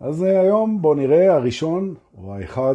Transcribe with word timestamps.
אז 0.00 0.24
אה, 0.24 0.40
היום 0.40 0.82
בואו 0.82 0.94
נראה 0.94 1.34
הראשון, 1.34 1.94
או 2.18 2.34
האחד, 2.34 2.74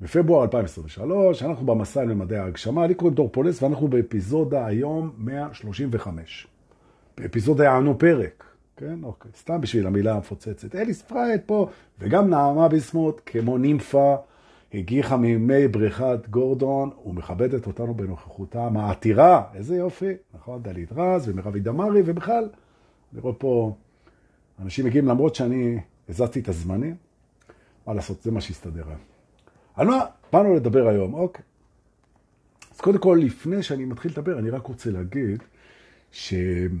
בפברואר 0.00 0.42
2023, 0.42 1.42
אנחנו 1.42 1.66
במסע 1.66 2.04
למדעי 2.04 2.38
ההגשמה, 2.38 2.86
לי 2.86 2.94
קוראים 2.94 3.14
דור 3.14 3.28
פולס, 3.32 3.62
ואנחנו 3.62 3.88
באפיזודה 3.88 4.66
היום 4.66 5.10
135. 5.18 6.46
באפיזודה 7.18 7.64
יענו 7.64 7.98
פרק, 7.98 8.44
כן? 8.76 8.98
אוקיי, 9.02 9.30
סתם 9.36 9.60
בשביל 9.60 9.86
המילה 9.86 10.14
המפוצצת. 10.14 10.74
אליס 10.74 11.02
פרייד 11.02 11.40
פה, 11.46 11.68
וגם 11.98 12.30
נעמה 12.30 12.68
ביסמוט, 12.68 13.20
כמו 13.26 13.58
נימפה, 13.58 14.16
הגיחה 14.74 15.16
מימי 15.16 15.68
בריכת 15.68 16.28
גורדון, 16.30 16.90
ומכבדת 17.06 17.66
אותנו 17.66 17.94
בנוכחותה 17.94 18.68
מעתירה, 18.68 19.42
איזה 19.54 19.76
יופי, 19.76 20.12
נכון? 20.34 20.62
דלית 20.62 20.92
רז 20.92 21.28
ומרבי 21.28 21.60
דמרי, 21.60 22.02
ובכלל, 22.04 22.48
אני 23.12 23.20
רואה 23.20 23.34
פה, 23.34 23.74
אנשים 24.62 24.86
מגיעים 24.86 25.06
למרות 25.08 25.34
שאני 25.34 25.78
הזזתי 26.08 26.40
את 26.40 26.48
הזמנים, 26.48 26.96
מה 27.86 27.94
לעשות, 27.94 28.22
זה 28.22 28.30
מה 28.30 28.40
שהסתדר 28.40 28.88
היום. 28.88 29.00
על 29.74 29.86
מה 29.86 30.06
באנו 30.32 30.54
לדבר 30.54 30.88
היום? 30.88 31.14
אוקיי. 31.14 31.44
אז 32.74 32.80
קודם 32.80 32.98
כל, 32.98 33.18
לפני 33.22 33.62
שאני 33.62 33.84
מתחיל 33.84 34.12
לדבר, 34.12 34.38
אני 34.38 34.50
רק 34.50 34.66
רוצה 34.66 34.90
להגיד 34.90 35.42
שאני 36.10 36.72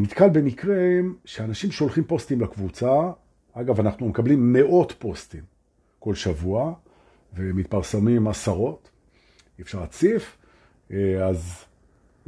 נתקל 0.00 0.28
במקרים 0.28 1.16
שאנשים 1.24 1.70
שולחים 1.70 2.04
פוסטים 2.04 2.40
לקבוצה, 2.40 3.10
אגב, 3.52 3.80
אנחנו 3.80 4.08
מקבלים 4.08 4.52
מאות 4.52 4.94
פוסטים 4.98 5.42
כל 5.98 6.14
שבוע, 6.14 6.74
ומתפרסמים 7.34 8.28
עשרות, 8.28 8.90
אי 9.58 9.62
אפשר 9.62 9.80
להציף, 9.80 10.36
אז 11.22 11.64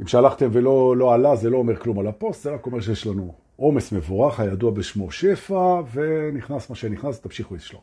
אם 0.01 0.07
שלחתם 0.07 0.49
ולא 0.51 0.97
לא 0.97 1.13
עלה, 1.13 1.35
זה 1.35 1.49
לא 1.49 1.57
אומר 1.57 1.75
כלום 1.75 1.99
על 1.99 2.07
הפוסט, 2.07 2.43
זה 2.43 2.53
רק 2.53 2.65
אומר 2.65 2.81
שיש 2.81 3.07
לנו 3.07 3.33
עומס 3.63 3.91
מבורך, 3.91 4.39
הידוע 4.39 4.71
בשמו 4.71 5.11
שפע, 5.11 5.81
ונכנס 5.91 6.69
מה 6.69 6.75
שנכנס, 6.75 7.19
תמשיכו 7.19 7.55
לשלוח. 7.55 7.81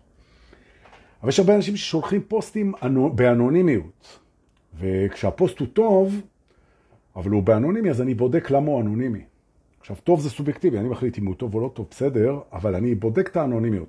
אבל 1.21 1.29
יש 1.29 1.39
הרבה 1.39 1.57
אנשים 1.57 1.77
ששולחים 1.77 2.23
פוסטים 2.29 2.73
באנונימיות, 3.15 4.19
וכשהפוסט 4.79 5.59
הוא 5.59 5.69
טוב, 5.73 6.21
אבל 7.17 7.31
הוא 7.31 7.43
באנונימי, 7.43 7.91
אז 7.91 8.01
אני 8.01 8.15
בודק 8.15 8.51
למה 8.51 8.71
הוא 8.71 8.81
אנונימי. 8.81 9.25
עכשיו, 9.81 9.97
טוב 10.05 10.21
זה 10.21 10.31
סובייקטיבי, 10.31 10.79
אני 10.79 10.89
מחליט 10.89 11.19
אם 11.19 11.27
הוא 11.27 11.35
טוב 11.35 11.55
או 11.55 11.61
לא 11.61 11.71
טוב, 11.75 11.87
בסדר, 11.91 12.39
אבל 12.53 12.75
אני 12.75 12.95
בודק 12.95 13.29
את 13.29 13.37
האנונימיות. 13.37 13.89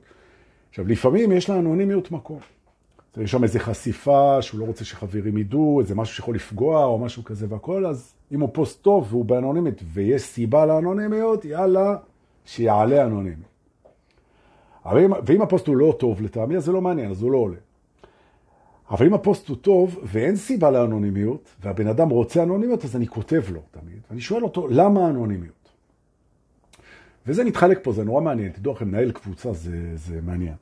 עכשיו, 0.70 0.88
לפעמים 0.88 1.32
יש 1.32 1.50
לאנונימיות 1.50 2.12
מקום. 2.12 2.40
יש 3.18 3.32
שם 3.32 3.44
איזו 3.44 3.60
חשיפה 3.60 4.42
שהוא 4.42 4.60
לא 4.60 4.66
רוצה 4.66 4.86
שחברים 4.86 5.38
ידעו, 5.38 5.80
איזה 5.80 5.96
משהו 5.96 6.16
שיכול 6.16 6.36
לפגוע 6.36 6.86
או 6.86 7.00
משהו 7.00 7.24
כזה 7.24 7.46
והכל, 7.50 7.86
אז 7.86 8.14
אם 8.32 8.42
הוא 8.42 8.50
פוסט 8.54 8.82
טוב 8.82 9.08
והוא 9.10 9.26
באנונימית 9.26 9.82
ויש 9.94 10.22
סיבה 10.22 10.66
לאנונימיות, 10.66 11.46
יאללה, 11.46 11.96
שיעלה 12.46 13.06
אנונימי. 13.06 13.44
ואם 15.26 15.42
הפוסט 15.42 15.68
הוא 15.68 15.78
לא 15.78 15.96
טוב 16.00 16.22
לטעמי, 16.22 16.58
אז 16.58 16.66
זה 16.66 16.72
לא 16.72 16.82
מעניין, 16.82 17.12
אז 17.12 17.22
הוא 17.22 17.32
לא 17.32 17.38
עולה. 17.38 17.58
אבל 18.90 19.06
אם 19.06 19.14
הפוסט 19.14 19.50
הוא 19.50 19.58
טוב 19.58 20.00
ואין 20.04 20.36
סיבה 20.36 20.72
לאנונימיות, 20.72 21.56
והבן 21.62 21.88
אדם 21.88 22.10
רוצה 22.10 22.44
אנונימיות, 22.44 22.86
אז 22.86 22.96
אני 22.96 23.08
כותב 23.08 23.42
לו 23.54 23.62
תמיד, 23.72 24.00
ואני 24.10 24.22
שואל 24.22 24.44
אותו, 24.44 24.68
למה 24.68 25.10
אנונימיות? 25.10 25.70
וזה 27.28 27.44
מתחלק 27.44 27.80
פה, 27.84 27.92
זה 27.92 28.04
נורא 28.04 28.22
מעניין. 28.22 28.52
תדעו 28.52 28.74
לכם, 28.74 28.88
מנהל 28.88 29.12
קבוצה 29.12 29.54
זה, 29.54 29.92
זה 29.96 30.20
מעניין, 30.22 30.56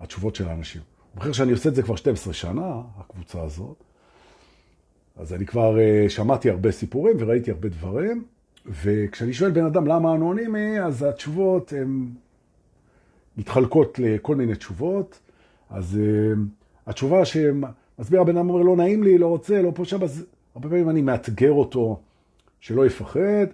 התשובות 0.00 0.34
של 0.34 0.48
האנשים. 0.48 0.82
ובכן 1.14 1.32
שאני 1.32 1.52
עושה 1.52 1.68
את 1.68 1.74
זה 1.74 1.82
כבר 1.82 1.96
12 1.96 2.32
שנה, 2.32 2.82
הקבוצה 2.98 3.42
הזאת, 3.42 3.76
אז 5.16 5.32
אני 5.32 5.46
כבר 5.46 5.76
uh, 5.76 6.10
שמעתי 6.10 6.50
הרבה 6.50 6.72
סיפורים 6.72 7.16
וראיתי 7.18 7.50
הרבה 7.50 7.68
דברים, 7.68 8.24
וכשאני 8.66 9.32
שואל 9.32 9.50
בן 9.50 9.64
אדם 9.64 9.86
למה 9.86 10.14
אנונימי, 10.14 10.80
אז 10.80 11.02
התשובות 11.02 11.72
הן 11.72 12.08
מתחלקות 13.36 13.98
לכל 13.98 14.36
מיני 14.36 14.54
תשובות. 14.54 15.18
אז 15.70 15.98
uh, 15.98 16.38
התשובה 16.86 17.24
שמסביר 17.24 18.20
הבן 18.20 18.36
אדם 18.36 18.50
אומר, 18.50 18.62
לא 18.62 18.76
נעים 18.76 19.02
לי, 19.02 19.18
לא 19.18 19.26
רוצה, 19.26 19.62
לא 19.62 19.72
פה 19.74 19.84
שם, 19.84 20.02
אז 20.02 20.26
הרבה 20.54 20.68
פעמים 20.68 20.90
אני 20.90 21.02
מאתגר 21.02 21.52
אותו 21.52 22.00
שלא 22.60 22.86
יפחד. 22.86 23.46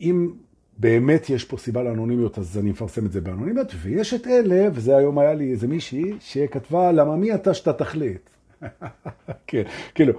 אם 0.00 0.32
באמת 0.78 1.30
יש 1.30 1.44
פה 1.44 1.56
סיבה 1.56 1.82
לאנונימיות, 1.82 2.38
אז 2.38 2.58
אני 2.58 2.70
מפרסם 2.70 3.06
את 3.06 3.12
זה 3.12 3.20
באנונימיות, 3.20 3.72
ויש 3.82 4.14
את 4.14 4.26
אלה, 4.26 4.68
וזה 4.72 4.96
היום 4.96 5.18
היה 5.18 5.34
לי 5.34 5.50
איזה 5.50 5.68
מישהי, 5.68 6.12
שכתבה, 6.20 6.92
למה 6.92 7.16
מי 7.16 7.34
אתה 7.34 7.54
שאתה 7.54 7.72
תחליט? 7.72 8.30
כן, 9.46 9.62
כאילו, 9.94 10.12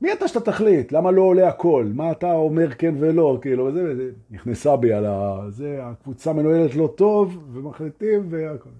מי 0.00 0.12
אתה 0.12 0.28
שאתה 0.28 0.40
תחליט? 0.40 0.92
למה 0.92 1.10
לא 1.10 1.22
עולה 1.22 1.48
הכל? 1.48 1.86
מה 1.94 2.10
אתה 2.10 2.32
אומר 2.32 2.74
כן 2.74 2.94
ולא? 2.98 3.38
כאילו, 3.42 3.64
וזה, 3.64 3.84
וזה, 3.84 4.10
נכנסה 4.30 4.76
בי 4.76 4.92
על 4.92 5.06
ה... 5.06 5.40
זה, 5.48 5.78
הקבוצה 5.82 6.32
מנוהלת 6.32 6.74
לא 6.74 6.92
טוב, 6.96 7.38
ומחליטים 7.52 8.26
והכל. 8.30 8.70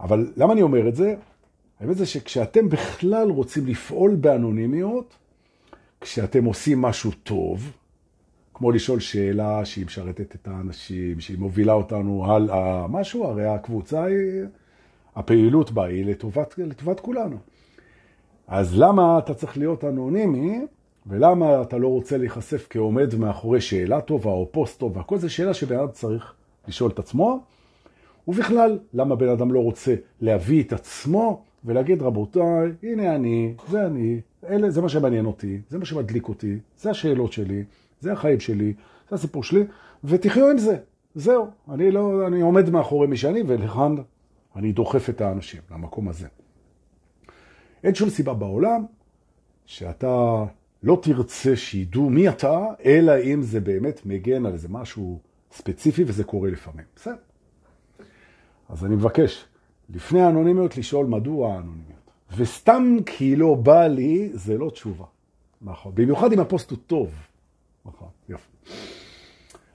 אבל 0.00 0.32
למה 0.36 0.52
אני 0.52 0.62
אומר 0.62 0.88
את 0.88 0.96
זה? 0.96 1.14
האמת 1.80 1.96
זה 1.96 2.06
שכשאתם 2.06 2.68
בכלל 2.68 3.30
רוצים 3.30 3.66
לפעול 3.66 4.14
באנונימיות, 4.14 5.14
כשאתם 6.00 6.44
עושים 6.44 6.82
משהו 6.82 7.10
טוב, 7.22 7.72
כמו 8.60 8.70
לשאול 8.70 9.00
שאלה 9.00 9.64
שהיא 9.64 9.86
משרתת 9.86 10.34
את 10.34 10.48
האנשים, 10.48 11.20
שהיא 11.20 11.38
מובילה 11.38 11.72
אותנו 11.72 12.32
הלאה, 12.32 12.86
משהו, 12.88 13.24
הרי 13.24 13.46
הקבוצה 13.46 14.04
היא, 14.04 14.42
הפעילות 15.16 15.70
בה 15.70 15.84
היא 15.84 16.04
לטובת, 16.04 16.54
לטובת 16.58 17.00
כולנו. 17.00 17.36
אז 18.48 18.78
למה 18.78 19.18
אתה 19.18 19.34
צריך 19.34 19.58
להיות 19.58 19.84
אנונימי, 19.84 20.60
ולמה 21.06 21.62
אתה 21.62 21.78
לא 21.78 21.88
רוצה 21.88 22.16
להיחשף 22.16 22.66
כעומד 22.70 23.14
מאחורי 23.14 23.60
שאלה 23.60 24.00
טובה 24.00 24.30
או 24.30 24.48
פוסט 24.52 24.80
טובה? 24.80 25.02
כל 25.02 25.18
זה 25.18 25.28
שאלה 25.28 25.54
שבן 25.54 25.78
אדם 25.78 25.90
צריך 25.92 26.34
לשאול 26.68 26.90
את 26.90 26.98
עצמו, 26.98 27.40
ובכלל, 28.28 28.78
למה 28.94 29.16
בן 29.16 29.28
אדם 29.28 29.52
לא 29.52 29.60
רוצה 29.60 29.94
להביא 30.20 30.62
את 30.62 30.72
עצמו 30.72 31.42
ולהגיד, 31.64 32.02
רבותיי, 32.02 32.72
הנה 32.82 33.14
אני, 33.14 33.54
זה 33.68 33.86
אני, 33.86 34.20
אלה, 34.48 34.70
זה 34.70 34.82
מה 34.82 34.88
שמעניין 34.88 35.26
אותי, 35.26 35.60
זה 35.68 35.78
מה 35.78 35.84
שמדליק 35.84 36.28
אותי, 36.28 36.58
זה 36.78 36.90
השאלות 36.90 37.32
שלי, 37.32 37.64
זה 38.00 38.12
החיים 38.12 38.40
שלי, 38.40 38.74
זה 39.08 39.14
הסיפור 39.14 39.44
שלי, 39.44 39.64
ותחיו 40.04 40.50
עם 40.50 40.58
זה. 40.58 40.76
זהו, 41.14 41.46
אני 41.70 41.90
לא, 41.90 42.26
אני 42.26 42.40
עומד 42.40 42.70
מאחורי 42.70 43.06
מי 43.06 43.16
שאני, 43.16 43.42
ולכאן 43.46 43.94
אני 44.56 44.72
דוחף 44.72 45.08
את 45.08 45.20
האנשים 45.20 45.60
למקום 45.70 46.08
הזה. 46.08 46.28
אין 47.84 47.94
שום 47.94 48.10
סיבה 48.10 48.34
בעולם 48.34 48.84
שאתה 49.66 50.44
לא 50.82 50.98
תרצה 51.02 51.56
שידעו 51.56 52.10
מי 52.10 52.28
אתה, 52.28 52.66
אלא 52.84 53.12
אם 53.24 53.42
זה 53.42 53.60
באמת 53.60 54.06
מגן 54.06 54.46
על 54.46 54.52
איזה 54.52 54.68
משהו 54.68 55.20
ספציפי, 55.52 56.04
וזה 56.06 56.24
קורה 56.24 56.50
לפעמים. 56.50 56.84
בסדר. 56.96 57.14
אז 58.68 58.84
אני 58.84 58.94
מבקש, 58.94 59.44
לפני 59.90 60.20
האנונימיות, 60.20 60.76
לשאול 60.76 61.06
מדוע 61.06 61.54
האנונימיות. 61.54 62.10
וסתם 62.36 62.96
כי 63.06 63.36
לא 63.36 63.54
בא 63.54 63.86
לי, 63.86 64.30
זה 64.32 64.58
לא 64.58 64.70
תשובה. 64.70 65.04
נכון. 65.62 65.92
במיוחד 65.94 66.32
אם 66.32 66.40
הפוסט 66.40 66.70
הוא 66.70 66.78
טוב. 66.86 67.10
נכון, 67.86 68.08
יופי. 68.28 68.48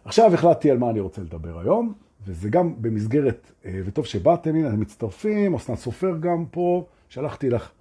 עכשיו 0.05 0.33
החלטתי 0.33 0.71
על 0.71 0.77
מה 0.77 0.89
אני 0.89 0.99
רוצה 0.99 1.21
לדבר 1.21 1.59
היום, 1.59 1.93
וזה 2.25 2.49
גם 2.49 2.81
במסגרת, 2.81 3.51
אה, 3.65 3.79
וטוב 3.85 4.05
שבאתם, 4.05 4.55
הנה, 4.55 4.67
אתם 4.69 4.79
מצטרפים, 4.79 5.55
אסנת 5.55 5.77
סופר 5.77 6.17
גם 6.19 6.45
פה, 6.51 6.85
שלחתי 7.09 7.49
לך, 7.49 7.71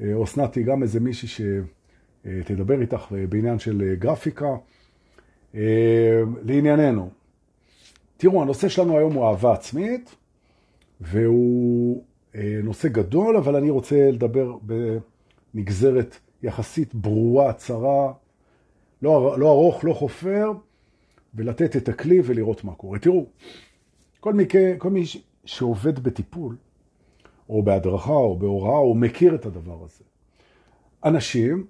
אה, 0.00 0.24
אסנתי 0.24 0.62
גם 0.62 0.82
איזה 0.82 1.00
מישהי 1.00 1.28
שתדבר 2.24 2.80
איתך 2.80 3.12
אה, 3.16 3.26
בעניין 3.26 3.58
של 3.58 3.94
גרפיקה. 3.98 4.56
לענייננו, 6.44 7.10
תראו, 8.16 8.42
הנושא 8.42 8.68
שלנו 8.68 8.98
היום 8.98 9.12
הוא 9.12 9.26
אהבה 9.26 9.52
עצמית, 9.52 10.16
והוא 11.00 12.04
נושא 12.62 12.88
גדול, 12.88 13.36
אבל 13.36 13.56
אני 13.56 13.70
רוצה 13.70 14.10
לדבר 14.10 14.56
בנגזרת 15.54 16.16
יחסית 16.42 16.94
ברורה, 16.94 17.52
צרה, 17.52 18.12
לא, 19.02 19.38
לא 19.38 19.50
ארוך, 19.50 19.84
לא 19.84 19.92
חופר, 19.92 20.52
ולתת 21.34 21.76
את 21.76 21.88
הכלי 21.88 22.20
ולראות 22.24 22.64
מה 22.64 22.74
קורה. 22.74 22.98
תראו, 22.98 23.26
כל 24.20 24.34
מי, 24.34 24.44
כל 24.78 24.90
מי 24.90 25.04
שעובד 25.44 25.98
בטיפול, 25.98 26.56
או 27.48 27.62
בהדרכה, 27.62 28.12
או 28.12 28.38
בהוראה, 28.38 28.76
הוא 28.76 28.96
מכיר 28.96 29.34
את 29.34 29.46
הדבר 29.46 29.84
הזה. 29.84 30.04
אנשים 31.04 31.66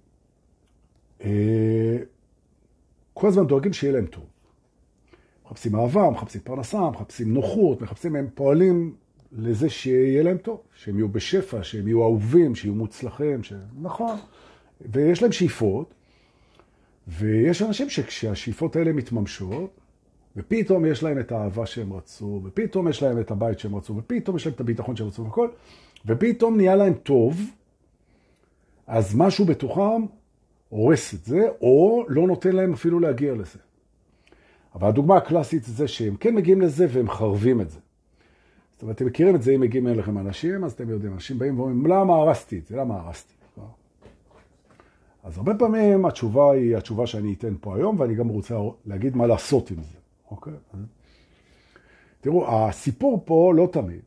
אה, 1.25 1.99
כל 3.15 3.29
הזמן 3.29 3.47
דואגים 3.47 3.73
שיהיה 3.73 3.93
להם 3.93 4.07
טוב. 4.07 4.25
מחפשים 5.47 5.77
אהבה, 5.77 6.11
מחפשים 6.11 6.41
פרנסה, 6.41 6.91
מחפשים 6.91 7.35
נוחות, 7.35 7.81
מחפשים, 7.81 8.17
הם 8.17 8.29
פועלים 8.35 8.95
לזה 9.33 9.71
שיהיה 9.71 10.23
להם 10.23 10.39
טוב, 10.39 10.61
שהם 10.75 10.97
יהיו 10.99 11.09
בשפע, 11.09 11.63
שהם 11.63 11.89
יהיו 11.89 12.03
אהובים, 12.03 12.55
שיהיו 12.55 12.75
מוצלחים, 12.75 13.43
ש... 13.43 13.53
נכון. 13.81 14.17
ויש 14.81 15.23
להם 15.23 15.33
שאיפות, 15.33 15.95
ויש 17.09 17.63
אנשים 17.63 17.91
שכשהשאיפות 17.91 18.77
האלה 18.77 18.93
מתממשות, 18.93 19.81
ופתאום 20.37 20.87
יש 20.87 21.03
להם 21.03 21.19
את 21.19 21.33
האהבה 21.33 21.67
שהם 21.67 21.93
רצו, 21.93 22.41
ופתאום 22.45 22.89
יש 22.89 23.03
להם 23.03 23.21
את 23.21 23.31
הבית 23.31 23.59
שהם 23.59 23.75
רצו, 23.75 23.97
ופתאום 23.97 24.37
יש 24.37 24.47
להם 24.47 24.55
את 24.55 24.61
הביטחון 24.61 24.97
שהם 24.97 25.07
רצו 25.07 25.27
וכל, 25.27 25.49
ופתאום 26.07 26.57
נהיה 26.57 26.77
להם 26.77 26.95
טוב, 26.95 27.41
אז 28.87 29.15
משהו 29.15 29.45
בתוכם 29.45 30.03
הורס 30.69 31.15
את 31.15 31.25
זה, 31.25 31.49
או 31.61 32.05
לא 32.09 32.27
נותן 32.27 32.53
להם 32.53 32.73
אפילו 32.73 33.01
להגיע 33.01 33.35
לזה. 33.35 33.59
אבל 34.75 34.89
הדוגמה 34.89 35.17
הקלאסית 35.17 35.65
זה 35.65 35.89
שהם 35.89 36.17
כן 36.17 36.35
מגיעים 36.35 36.61
לזה 36.61 36.87
והם 36.91 37.11
חרבים 37.11 37.61
את 37.61 37.71
זה. 37.71 37.79
זאת 38.73 38.83
אומרת, 38.83 38.97
אתם 38.97 39.07
מכירים 39.07 39.37
את 39.37 39.43
זה, 39.43 39.53
אם 39.53 39.61
מגיעים 39.61 39.89
אליכם 39.89 40.19
אנשים, 40.19 40.65
אז 40.65 40.73
אתם 40.73 40.91
יודעים, 40.91 41.13
אנשים 41.13 41.39
באים 41.39 41.61
ואומרים, 41.61 41.87
למה 41.87 42.15
הרסתי 42.15 42.59
את 42.59 42.67
זה? 42.67 42.77
למה 42.77 42.95
הרסתי? 42.95 43.35
אז 45.23 45.39
הרבה 45.39 45.55
פעמים 45.55 46.05
התשובה 46.07 46.53
היא 46.53 46.77
התשובה 46.77 47.07
שאני 47.07 47.35
אתן 47.35 47.55
פה 47.61 47.77
היום, 47.77 48.01
ואני 48.01 48.15
גם 48.15 48.29
רוצה 48.29 48.59
להגיד 48.87 49.17
מה 49.17 49.27
לעשות 49.27 49.71
עם 49.71 49.77
זה, 49.77 49.99
אוקיי? 50.31 50.53
תראו, 52.21 52.49
הסיפור 52.49 53.23
פה 53.25 53.53
לא 53.57 53.69
תמיד, 53.73 54.03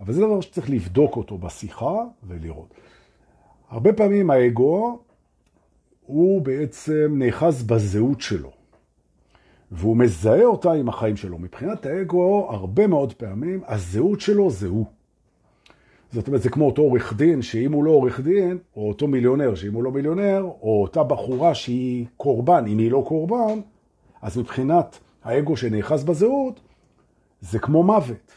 אבל 0.00 0.12
זה 0.12 0.20
דבר 0.20 0.40
שצריך 0.40 0.70
לבדוק 0.70 1.16
אותו 1.16 1.38
בשיחה 1.38 2.04
ולראות. 2.22 2.74
הרבה 3.68 3.92
פעמים 3.92 4.30
האגו 4.30 4.98
הוא 6.06 6.42
בעצם 6.42 7.14
נאחז 7.18 7.62
בזהות 7.62 8.20
שלו, 8.20 8.50
והוא 9.70 9.96
מזהה 9.96 10.44
אותה 10.44 10.72
עם 10.72 10.88
החיים 10.88 11.16
שלו. 11.16 11.38
מבחינת 11.38 11.86
האגו, 11.86 12.46
הרבה 12.50 12.86
מאוד 12.86 13.12
פעמים 13.12 13.60
הזהות 13.66 14.20
שלו 14.20 14.50
זה 14.50 14.68
הוא. 14.68 14.86
זאת 16.14 16.26
אומרת, 16.26 16.42
זה 16.42 16.50
כמו 16.50 16.66
אותו 16.66 16.82
עורך 16.82 17.12
דין, 17.16 17.42
שאם 17.42 17.72
הוא 17.72 17.84
לא 17.84 17.90
עורך 17.90 18.20
דין, 18.20 18.58
או 18.76 18.88
אותו 18.88 19.08
מיליונר, 19.08 19.54
שאם 19.54 19.74
הוא 19.74 19.82
לא 19.82 19.92
מיליונר, 19.92 20.42
או 20.42 20.82
אותה 20.82 21.02
בחורה 21.02 21.54
שהיא 21.54 22.06
קורבן, 22.16 22.64
אם 22.68 22.78
היא 22.78 22.90
לא 22.90 23.04
קורבן, 23.06 23.60
אז 24.22 24.38
מבחינת 24.38 24.98
האגו 25.24 25.56
שנאחז 25.56 26.04
בזהות, 26.04 26.60
זה 27.40 27.58
כמו 27.58 27.82
מוות. 27.82 28.32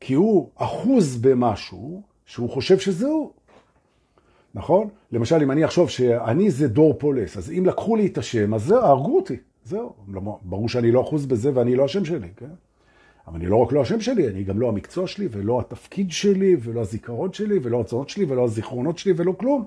כי 0.00 0.14
הוא 0.14 0.48
אחוז 0.54 1.16
במשהו 1.16 2.02
שהוא 2.26 2.50
חושב 2.50 2.78
שזה 2.78 3.06
הוא. 3.06 3.30
נכון? 4.54 4.88
למשל, 5.12 5.42
אם 5.42 5.50
אני 5.50 5.64
אחשוב 5.64 5.88
שאני 5.88 6.50
זה 6.50 6.68
דור 6.68 6.94
פולס, 6.98 7.36
אז 7.36 7.50
אם 7.58 7.66
לקחו 7.66 7.96
לי 7.96 8.06
את 8.06 8.18
השם, 8.18 8.54
אז 8.54 8.64
זהו, 8.64 8.78
הרגו 8.78 9.16
אותי. 9.16 9.36
זהו. 9.64 9.92
ברור 10.42 10.68
שאני 10.68 10.92
לא 10.92 11.00
אחוז 11.00 11.26
בזה 11.26 11.50
ואני 11.54 11.76
לא 11.76 11.84
השם 11.84 12.04
שלי, 12.04 12.28
כן? 12.36 12.50
אבל 13.30 13.38
אני 13.38 13.46
לא 13.46 13.56
רק 13.56 13.72
לא 13.72 13.80
השם 13.80 14.00
שלי, 14.00 14.28
אני 14.28 14.44
גם 14.44 14.60
לא 14.60 14.68
המקצוע 14.68 15.06
שלי, 15.06 15.28
ולא 15.30 15.60
התפקיד 15.60 16.10
שלי, 16.10 16.56
ולא 16.60 16.80
הזיכרון 16.80 17.32
שלי, 17.32 17.58
ולא 17.62 17.76
הרצונות 17.76 18.08
שלי, 18.08 18.24
ולא 18.24 18.44
הזיכרונות 18.44 18.98
שלי, 18.98 19.12
ולא 19.16 19.32
כלום. 19.32 19.64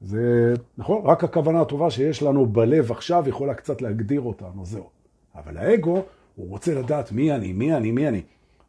זה, 0.00 0.54
נכון? 0.78 1.02
רק 1.04 1.24
הכוונה 1.24 1.60
הטובה 1.60 1.90
שיש 1.90 2.22
לנו 2.22 2.46
בלב 2.46 2.90
עכשיו 2.92 3.24
יכולה 3.28 3.54
קצת 3.54 3.82
להגדיר 3.82 4.20
אותנו, 4.20 4.64
זהו. 4.64 4.88
אבל 5.34 5.56
האגו, 5.56 6.02
הוא 6.36 6.48
רוצה 6.48 6.74
לדעת 6.74 7.12
מי 7.12 7.32
אני, 7.32 7.52
מי 7.52 7.74
אני, 7.74 7.90
מי 7.90 8.08
אני. 8.08 8.22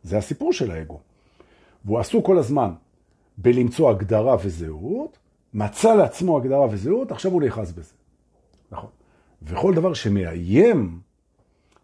זה 0.04 0.18
הסיפור 0.18 0.54
של 0.54 0.72
האגו. 0.72 1.00
והוא 1.86 2.00
עסוק 2.00 2.26
כל 2.26 2.38
הזמן 2.38 2.72
בלמצוא 3.38 3.90
הגדרה 3.90 4.36
וזהות, 4.44 5.18
מצא 5.54 5.96
לעצמו 5.96 6.38
הגדרה 6.38 6.68
וזהות, 6.72 7.12
עכשיו 7.12 7.32
הוא 7.32 7.42
נאחז 7.42 7.72
בזה. 7.72 7.94
נכון. 8.72 8.90
וכל 9.42 9.74
דבר 9.74 9.94
שמאיים 9.94 11.00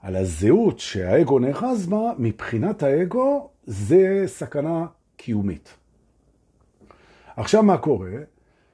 על 0.02 0.16
הזהות 0.16 0.80
שהאגו 0.80 1.40
נאחז 1.40 1.88
בה, 1.88 2.12
מבחינת 2.18 2.84
האגו 2.84 3.50
זה 3.66 4.24
סכנה 4.26 4.86
קיומית. 5.18 5.74
עכשיו 7.38 7.64
מה 7.64 7.78
קורה? 7.78 8.12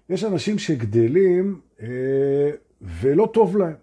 יש 0.10 0.24
אנשים 0.24 0.60
שגדלים 0.60 1.62
אה, 1.82 2.52
ולא 2.82 3.30
טוב 3.34 3.58
להם. 3.58 3.76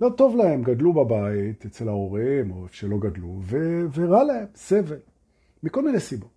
לא 0.00 0.08
טוב 0.16 0.36
להם, 0.36 0.62
גדלו 0.62 0.92
בבית 0.92 1.64
אצל 1.64 1.88
ההורים, 1.88 2.50
או 2.50 2.64
איפה 2.64 2.76
שלא 2.76 2.98
גדלו, 2.98 3.38
ו- 3.42 3.86
ורע 3.94 4.24
להם, 4.24 4.46
סבל, 4.54 4.98
מכל 5.62 5.82
מיני 5.82 6.00
סיבות. 6.00 6.30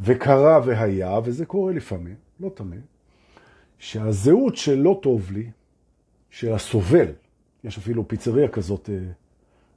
וקרה 0.00 0.60
והיה, 0.64 1.18
וזה 1.24 1.46
קורה 1.46 1.72
לפעמים, 1.72 2.14
לא 2.40 2.50
תמיד, 2.54 2.80
שהזהות 3.78 4.56
של 4.56 4.78
לא 4.78 4.98
טוב 5.02 5.32
לי, 5.32 5.50
של 6.30 6.52
הסובל, 6.52 7.12
יש 7.64 7.78
אפילו 7.78 8.08
פיצריה 8.08 8.48
כזאת 8.48 8.90
אה, 8.92 8.98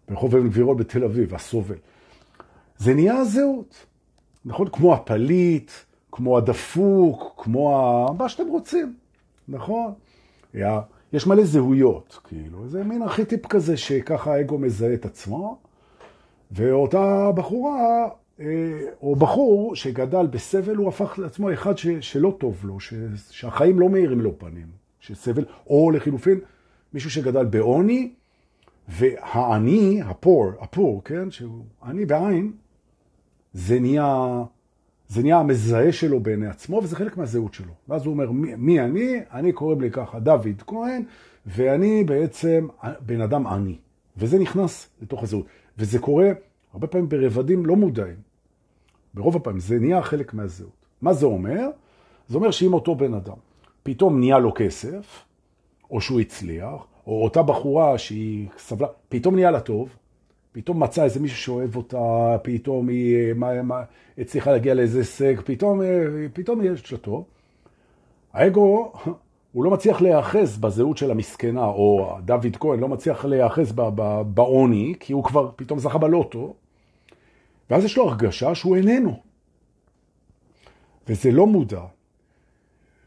ברחוב 0.10 0.36
אבן 0.36 0.48
גבירול 0.50 0.78
בתל 0.78 1.04
אביב, 1.04 1.36
הסובל. 1.36 1.76
זה 2.78 2.94
נהיה 2.94 3.18
הזהות, 3.18 3.86
נכון? 4.46 4.68
כמו 4.72 4.94
הפליט, 4.94 5.72
כמו 6.12 6.38
הדפוק, 6.38 7.34
כמו 7.38 7.78
ה... 7.78 8.14
מה 8.14 8.30
שאתם 8.30 8.48
רוצים, 8.48 8.96
נכון? 9.48 9.94
היה... 10.54 10.82
יש 11.14 11.28
מלא 11.28 11.44
זהויות, 11.44 12.20
כאילו, 12.24 12.68
זה 12.68 12.84
מין 12.84 13.02
ארכיטיפ 13.02 13.48
כזה 13.48 13.78
שככה 13.78 14.34
האגו 14.34 14.58
מזהה 14.58 14.94
את 14.94 15.06
עצמו, 15.06 15.60
ואותה 16.52 17.32
בחורה, 17.36 18.10
אה, 18.40 18.46
או 19.02 19.16
בחור 19.16 19.76
שגדל 19.76 20.28
בסבל, 20.28 20.76
הוא 20.76 20.88
הפך 20.88 21.20
לעצמו 21.20 21.54
אחד 21.54 21.78
ש... 21.78 21.88
שלא 21.88 22.36
טוב 22.40 22.62
לו, 22.64 22.80
ש... 22.80 22.94
שהחיים 23.30 23.80
לא 23.80 23.90
מאירים 23.90 24.22
לו 24.22 24.40
פנים, 24.40 24.68
שסבל, 25.00 25.46
או 25.68 25.92
לחילופין, 25.92 26.40
מישהו 26.94 27.12
שגדל 27.12 27.46
בעוני, 27.46 28.12
והעני, 28.88 30.02
הפור, 30.02 30.52
הפור, 30.60 31.02
כן, 31.04 31.32
שהוא 31.32 31.64
עני 31.84 32.06
בעין, 32.06 32.52
זה 33.54 33.80
נהיה, 33.80 34.44
זה 35.08 35.22
נהיה 35.22 35.38
המזהה 35.38 35.92
שלו 35.92 36.20
בעיני 36.20 36.48
עצמו, 36.48 36.82
וזה 36.84 36.96
חלק 36.96 37.18
מהזהות 37.18 37.54
שלו. 37.54 37.74
ואז 37.88 38.06
הוא 38.06 38.14
אומר, 38.14 38.32
מי, 38.32 38.56
מי 38.56 38.82
אני? 38.82 39.20
אני 39.32 39.52
קוראים 39.52 39.82
לי 39.82 39.92
ככה 39.92 40.20
דוד 40.20 40.62
כהן, 40.68 41.04
ואני 41.46 42.04
בעצם 42.04 42.68
בן 43.00 43.22
אדם 43.22 43.48
עני. 43.48 43.78
וזה 44.18 44.40
נכנס 44.40 44.90
לתוך 45.02 45.24
הזהות. 45.24 45.46
וזה 45.78 46.00
קורה 46.00 46.30
הרבה 46.74 46.88
פעמים 46.88 47.10
ברבדים 47.10 47.66
לא 47.66 47.76
מודעים. 47.76 48.16
ברוב 49.14 49.36
הפעמים 49.36 49.60
זה 49.60 49.80
נהיה 49.80 50.02
חלק 50.02 50.34
מהזהות. 50.34 50.86
מה 51.02 51.14
זה 51.14 51.26
אומר? 51.26 51.70
זה 52.28 52.38
אומר 52.38 52.52
שאם 52.52 52.74
אותו 52.74 52.96
בן 52.96 53.14
אדם 53.14 53.36
פתאום 53.84 54.20
נהיה 54.20 54.40
לו 54.40 54.52
כסף, 54.56 55.24
או 55.94 56.02
שהוא 56.02 56.20
הצליח, 56.20 56.88
או 57.08 57.24
אותה 57.24 57.42
בחורה 57.42 57.98
שהיא 57.98 58.48
סבלה, 58.58 58.88
פתאום 59.10 59.36
נהיה 59.36 59.52
לה 59.52 59.60
טוב, 59.60 59.90
פתאום 60.52 60.84
מצא 60.84 61.04
איזה 61.04 61.20
מישהו 61.20 61.38
שאוהב 61.38 61.76
אותה, 61.76 62.38
פתאום 62.44 62.88
היא 62.88 63.34
מה, 63.34 63.62
מה, 63.62 63.84
הצליחה 64.18 64.52
להגיע 64.52 64.74
לאיזה 64.74 65.00
הישג, 65.00 65.42
פתאום, 65.46 65.82
פתאום 66.34 66.62
יש 66.64 66.92
לה 66.92 66.98
טוב. 66.98 67.26
האגו, 68.34 68.92
הוא 69.52 69.66
לא 69.66 69.72
מצליח 69.72 70.02
להיאחז 70.02 70.58
בזהות 70.58 70.98
של 70.98 71.12
המסכנה, 71.12 71.66
או 71.66 72.18
דוד 72.26 72.58
כהן 72.60 72.80
לא 72.80 72.88
מצליח 72.88 73.26
להיאחז 73.26 73.74
בעוני, 74.28 74.94
כי 75.00 75.14
הוא 75.14 75.24
כבר 75.24 75.52
פתאום 75.56 75.80
זכה 75.80 75.98
בלוטו, 75.98 76.54
ואז 77.70 77.84
יש 77.84 77.98
לו 77.98 78.10
הרגשה 78.10 78.56
שהוא 78.56 78.76
איננו. 78.76 79.20
וזה 81.08 81.32
לא 81.32 81.48
מודע. 81.48 81.82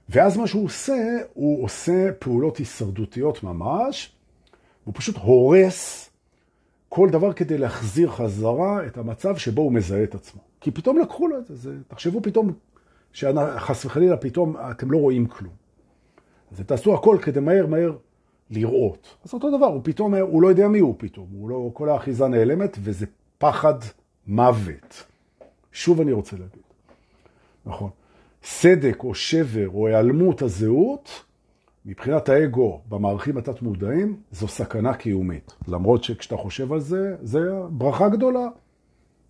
ואז 0.09 0.37
מה 0.37 0.47
שהוא 0.47 0.65
עושה, 0.65 1.19
הוא 1.35 1.65
עושה 1.65 2.13
פעולות 2.19 2.57
הישרדותיות 2.57 3.43
ממש, 3.43 4.13
הוא 4.85 4.95
פשוט 4.97 5.17
הורס 5.17 6.11
כל 6.89 7.11
דבר 7.11 7.33
כדי 7.33 7.59
להחזיר 7.59 8.11
חזרה 8.11 8.87
את 8.87 8.99
המצב 8.99 9.37
שבו 9.37 9.63
הוא 9.63 9.73
מזהה 9.73 10.03
את 10.03 10.15
עצמו. 10.15 10.41
כי 10.61 10.71
פתאום 10.71 10.99
לקחו 10.99 11.29
לו 11.29 11.39
את 11.39 11.45
זה, 11.49 11.75
תחשבו 11.89 12.23
פתאום, 12.23 12.53
שחס 13.13 13.85
וחלילה 13.85 14.17
פתאום 14.17 14.57
אתם 14.71 14.91
לא 14.91 14.99
רואים 14.99 15.27
כלום. 15.27 15.53
אז 16.53 16.61
תעשו 16.61 16.95
הכל 16.95 17.19
כדי 17.23 17.41
מהר 17.41 17.67
מהר 17.67 17.97
לראות. 18.51 19.17
אז 19.25 19.35
אותו 19.35 19.57
דבר, 19.57 19.67
הוא 19.67 19.81
פתאום, 19.85 20.15
הוא 20.15 20.43
לא 20.43 20.49
יודע 20.49 20.69
מי 20.69 20.79
הוא 20.79 20.95
פתאום, 20.99 21.27
הוא 21.33 21.49
לא, 21.49 21.71
כל 21.73 21.89
האחיזה 21.89 22.29
נעלמת, 22.29 22.77
וזה 22.81 23.07
פחד 23.39 23.75
מוות. 24.27 25.05
שוב 25.73 26.01
אני 26.01 26.13
רוצה 26.13 26.37
להגיד, 26.37 26.63
נכון. 27.67 27.91
סדק 28.43 29.05
או 29.05 29.15
שבר 29.15 29.69
או 29.69 29.87
היעלמות 29.87 30.43
הזהות, 30.43 31.25
מבחינת 31.87 32.29
האגו 32.29 32.81
במערכים 32.89 33.37
התת-מודעים, 33.37 34.17
זו 34.33 34.49
סכנה 34.49 34.95
קיומית. 34.95 35.53
למרות 35.69 36.05
שכשאתה 36.05 36.37
חושב 36.37 36.73
על 36.73 36.81
זה, 36.81 37.17
זה 37.23 37.41
ברכה 37.71 38.09
גדולה. 38.09 38.49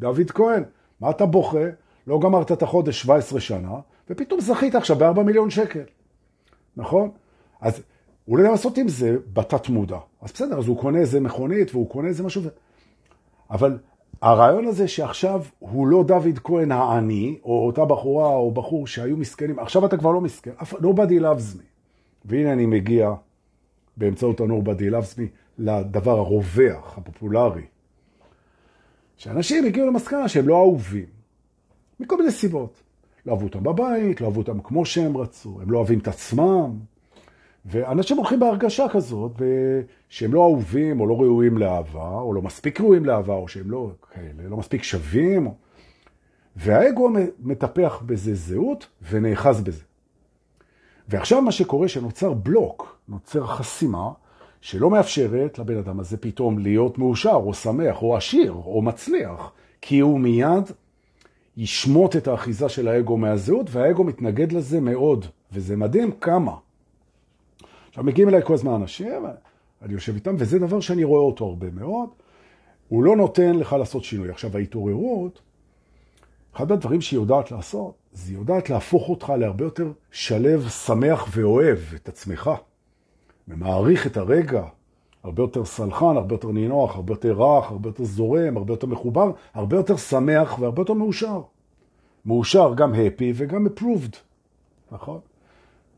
דוד 0.01 0.31
כהן, 0.31 0.63
מה 1.01 1.11
אתה 1.11 1.27
בוכה? 1.27 1.67
לא 2.07 2.21
גמרת 2.21 2.53
את 2.53 2.63
החודש 2.63 3.01
17 3.03 3.41
שנה, 3.41 3.75
ופתאום 4.11 4.41
זכית 4.41 4.75
עכשיו 4.75 4.97
ב-4 4.97 5.23
מיליון 5.23 5.51
שקל. 5.51 5.83
נכון? 6.77 7.11
אז 7.61 7.83
יודע 8.29 8.51
לעשות 8.51 8.79
עם 8.79 8.89
זה 8.89 9.17
בתת 9.33 9.69
מודע. 9.69 9.99
אז 10.23 10.33
בסדר, 10.33 10.59
אז 10.59 10.67
הוא 10.67 10.81
קונה 10.81 10.99
איזה 10.99 11.21
מכונית 11.21 11.75
והוא 11.75 11.91
קונה 11.91 12.09
איזה 12.09 12.23
משהו. 12.23 12.43
אבל 13.51 13.79
הרעיון 14.23 14.67
הזה 14.67 14.89
שעכשיו 14.89 15.43
הוא 15.59 15.87
לא 15.87 16.05
דוד 16.05 16.39
כהן 16.45 16.73
העני, 16.73 17.39
או 17.45 17.67
אותה 17.67 17.85
בחורה 17.85 18.29
או 18.29 18.51
בחור 18.51 18.87
שהיו 18.87 19.17
מסכנים, 19.17 19.59
עכשיו 19.59 19.87
אתה 19.87 19.97
כבר 19.97 20.13
לא 20.13 20.21
מסכן, 20.21 20.51
nobody 20.61 21.21
loves 21.21 21.57
me. 21.57 21.63
והנה 22.25 22.53
אני 22.53 22.67
מגיע 22.67 23.15
באמצעות 23.97 24.41
ה-nobody 24.41 24.93
loves 24.93 25.19
me 25.19 25.23
לדבר 25.59 26.19
הרווח, 26.19 26.99
הפופולרי. 26.99 27.63
שאנשים 29.17 29.65
הגיעו 29.65 29.87
למסקנה 29.87 30.29
שהם 30.29 30.49
לא 30.49 30.57
אהובים, 30.57 31.07
מכל 32.01 32.19
מיני 32.19 32.31
סיבות. 32.31 32.83
לא 33.27 33.33
אהבו 33.33 33.45
אותם 33.45 33.63
בבית, 33.63 34.21
לא 34.21 34.27
אהבו 34.27 34.41
אותם 34.41 34.61
כמו 34.61 34.87
שהם 34.87 35.17
רצו, 35.17 35.59
הם 35.63 35.71
לא 35.71 35.79
אוהבים 35.79 35.99
את 35.99 36.09
עצמם, 36.09 36.79
ואנשים 37.67 38.17
הולכים 38.17 38.41
בהרגשה 38.41 38.87
כזאת, 38.89 39.33
שהם 40.09 40.35
לא 40.35 40.43
אהובים 40.43 41.01
או 41.01 41.07
לא 41.07 41.21
ראויים 41.21 41.59
לאהבה, 41.59 42.19
או 42.21 42.35
לא 42.35 42.43
מספיק 42.43 42.81
ראויים 42.81 43.05
לאהבה, 43.05 43.35
או 43.35 43.49
שהם 43.49 43.71
לא 43.71 43.91
כאלה, 44.15 44.49
לא 44.49 44.57
מספיק 44.57 44.83
שווים. 44.83 45.49
והאגו 46.57 47.11
מטפח 47.39 48.03
בזה 48.07 48.35
זהות 48.35 48.87
ונאחז 49.11 49.61
בזה. 49.61 49.83
ועכשיו 51.09 51.43
מה 51.43 51.53
שקורה 51.53 51.89
שנוצר 51.89 52.33
בלוק, 52.33 52.99
נוצר 53.09 53.47
חסימה, 53.47 54.11
שלא 54.61 54.91
מאפשרת 54.91 55.59
לבן 55.59 55.79
אדם 55.79 56.01
הזה 56.01 56.17
פתאום 56.17 56.59
להיות 56.59 56.99
מאושר 56.99 57.35
או 57.35 57.55
שמח 57.55 58.03
או 58.03 58.17
עשיר 58.17 58.53
או 58.53 58.83
מצליח, 58.83 59.53
כי 59.81 60.01
הוא 60.01 60.21
מיד 60.21 60.71
ישמוט 61.57 62.17
את 62.17 62.29
האחיזה 62.29 62.69
של 62.69 62.89
האגו 62.89 63.17
מהזהות, 63.17 63.67
והאגו 63.71 64.05
מתנגד 64.05 64.53
לזה 64.53 64.81
מאוד, 64.81 65.27
וזה 65.53 65.77
מדהים 65.77 66.13
כמה. 66.13 66.53
עכשיו, 67.97 68.05
מגיעים 68.05 68.29
אליי 68.29 68.43
כל 68.45 68.55
הזמן 68.55 68.73
אנשים, 68.73 69.27
אני 69.83 69.93
יושב 69.93 70.15
איתם, 70.15 70.35
וזה 70.39 70.59
דבר 70.59 70.81
שאני 70.81 71.05
רואה 71.05 71.21
אותו 71.21 71.45
הרבה 71.45 71.71
מאוד. 71.71 72.09
הוא 72.89 73.05
לא 73.05 73.17
נותן 73.17 73.57
לך 73.57 73.73
לעשות 73.73 74.05
שינוי. 74.05 74.31
עכשיו, 74.31 74.57
ההתעוררות, 74.57 75.41
אחד 76.57 76.73
הדברים 76.73 77.01
שהיא 77.01 77.21
יודעת 77.21 77.51
לעשות, 77.51 77.95
זה 78.13 78.33
יודעת 78.33 78.71
להפוך 78.71 79.09
אותך 79.09 79.33
להרבה 79.39 79.65
יותר 79.65 79.93
שלב, 80.11 80.69
שמח 80.69 81.29
ואוהב 81.31 81.79
את 81.95 82.09
עצמך, 82.09 82.51
ומעריך 83.49 84.07
את 84.07 84.17
הרגע, 84.17 84.65
הרבה 85.23 85.43
יותר 85.43 85.65
סלחן, 85.65 86.17
הרבה 86.17 86.35
יותר 86.35 86.53
נינוח, 86.53 86.97
הרבה 86.97 87.13
יותר 87.13 87.33
רך, 87.33 87.71
הרבה 87.71 87.89
יותר 87.89 88.05
זורם, 88.05 88.57
הרבה 88.57 88.73
יותר 88.73 88.87
מחובר, 88.87 89.31
הרבה 89.55 89.77
יותר 89.77 89.97
שמח 89.97 90.59
והרבה 90.59 90.81
יותר 90.81 90.93
מאושר. 90.93 91.41
מאושר 92.27 92.75
גם 92.75 92.95
happy 92.95 93.33
וגם 93.35 93.67
approved, 93.67 94.17
נכון? 94.93 95.21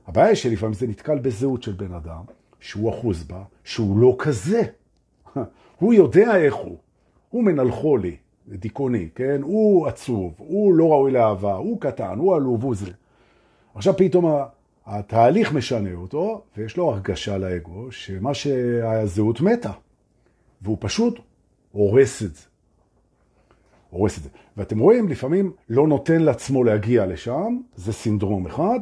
הבעיה 0.08 0.26
היא 0.26 0.36
שלפעמים 0.36 0.74
זה 0.74 0.86
נתקל 0.86 1.18
בזהות 1.18 1.62
של 1.62 1.72
בן 1.72 1.94
אדם, 1.94 2.22
שהוא 2.60 2.90
אחוז 2.90 3.24
בה, 3.24 3.42
שהוא 3.64 3.98
לא 3.98 4.16
כזה. 4.18 4.62
הוא 5.80 5.94
יודע 5.94 6.36
איך 6.36 6.54
הוא. 6.54 6.76
הוא 7.30 7.44
מנלחו 7.44 7.96
לי, 7.96 8.16
דיכאוני, 8.48 9.08
כן? 9.14 9.40
הוא 9.42 9.86
עצוב, 9.86 10.34
הוא 10.38 10.74
לא 10.74 10.92
ראוי 10.92 11.12
לאהבה, 11.12 11.54
הוא 11.54 11.80
קטן, 11.80 12.18
הוא 12.18 12.36
עלוב, 12.36 12.64
הוא 12.64 12.74
זה. 12.74 12.90
עכשיו 13.74 13.96
פתאום 13.96 14.42
התהליך 14.86 15.52
משנה 15.52 15.94
אותו, 15.94 16.42
ויש 16.56 16.76
לו 16.76 16.90
הרגשה 16.90 17.38
לאגו 17.38 17.92
שמה 17.92 18.34
שהזהות 18.34 19.40
מתה, 19.40 19.72
והוא 20.62 20.76
פשוט 20.80 21.20
הורס 21.72 22.22
את 22.22 22.34
זה. 22.34 22.42
הורס 23.90 24.18
את 24.18 24.22
זה. 24.22 24.28
ואתם 24.56 24.78
רואים, 24.78 25.08
לפעמים 25.08 25.52
לא 25.68 25.86
נותן 25.86 26.22
לעצמו 26.22 26.64
להגיע 26.64 27.06
לשם, 27.06 27.60
זה 27.76 27.92
סינדרום 27.92 28.46
אחד, 28.46 28.78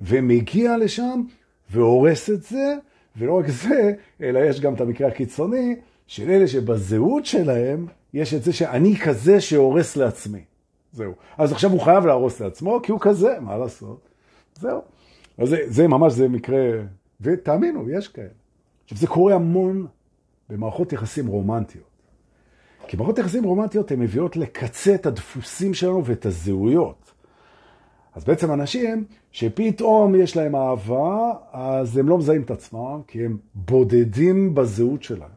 ומגיע 0.00 0.76
לשם 0.76 1.22
והורס 1.70 2.30
את 2.30 2.42
זה, 2.42 2.74
ולא 3.16 3.38
רק 3.38 3.48
זה, 3.48 3.92
אלא 4.22 4.38
יש 4.38 4.60
גם 4.60 4.74
את 4.74 4.80
המקרה 4.80 5.08
הקיצוני 5.08 5.76
של 6.06 6.30
אלה 6.30 6.46
שבזהות 6.46 7.26
שלהם 7.26 7.86
יש 8.14 8.34
את 8.34 8.42
זה 8.42 8.52
שאני 8.52 8.96
כזה 8.96 9.40
שהורס 9.40 9.96
לעצמי. 9.96 10.44
זהו. 10.92 11.12
אז 11.38 11.52
עכשיו 11.52 11.70
הוא 11.70 11.80
חייב 11.80 12.06
להרוס 12.06 12.40
לעצמו, 12.40 12.80
כי 12.82 12.92
הוא 12.92 13.00
כזה, 13.00 13.40
מה 13.40 13.58
לעשות? 13.58 14.08
זהו. 14.60 14.80
אז 15.38 15.48
זה, 15.48 15.56
זה 15.66 15.88
ממש, 15.88 16.12
זה 16.12 16.28
מקרה, 16.28 16.58
ותאמינו, 17.20 17.90
יש 17.90 18.08
כאלה. 18.08 18.28
עכשיו, 18.84 18.98
זה 18.98 19.06
קורה 19.06 19.34
המון 19.34 19.86
במערכות 20.48 20.92
יחסים 20.92 21.26
רומנטיות. 21.26 21.88
כי 22.86 22.96
מערכות 22.96 23.18
יחסים 23.18 23.44
רומנטיות 23.44 23.90
הן 23.90 24.00
מביאות 24.00 24.36
לקצה 24.36 24.94
את 24.94 25.06
הדפוסים 25.06 25.74
שלנו 25.74 26.04
ואת 26.04 26.26
הזהויות. 26.26 27.12
אז 28.18 28.24
בעצם 28.24 28.52
אנשים 28.52 29.04
שפתאום 29.32 30.14
יש 30.14 30.36
להם 30.36 30.56
אהבה, 30.56 31.32
אז 31.52 31.96
הם 31.96 32.08
לא 32.08 32.18
מזהים 32.18 32.42
את 32.42 32.50
עצמם, 32.50 33.00
כי 33.06 33.24
הם 33.24 33.38
בודדים 33.54 34.54
בזהות 34.54 35.02
שלהם. 35.02 35.30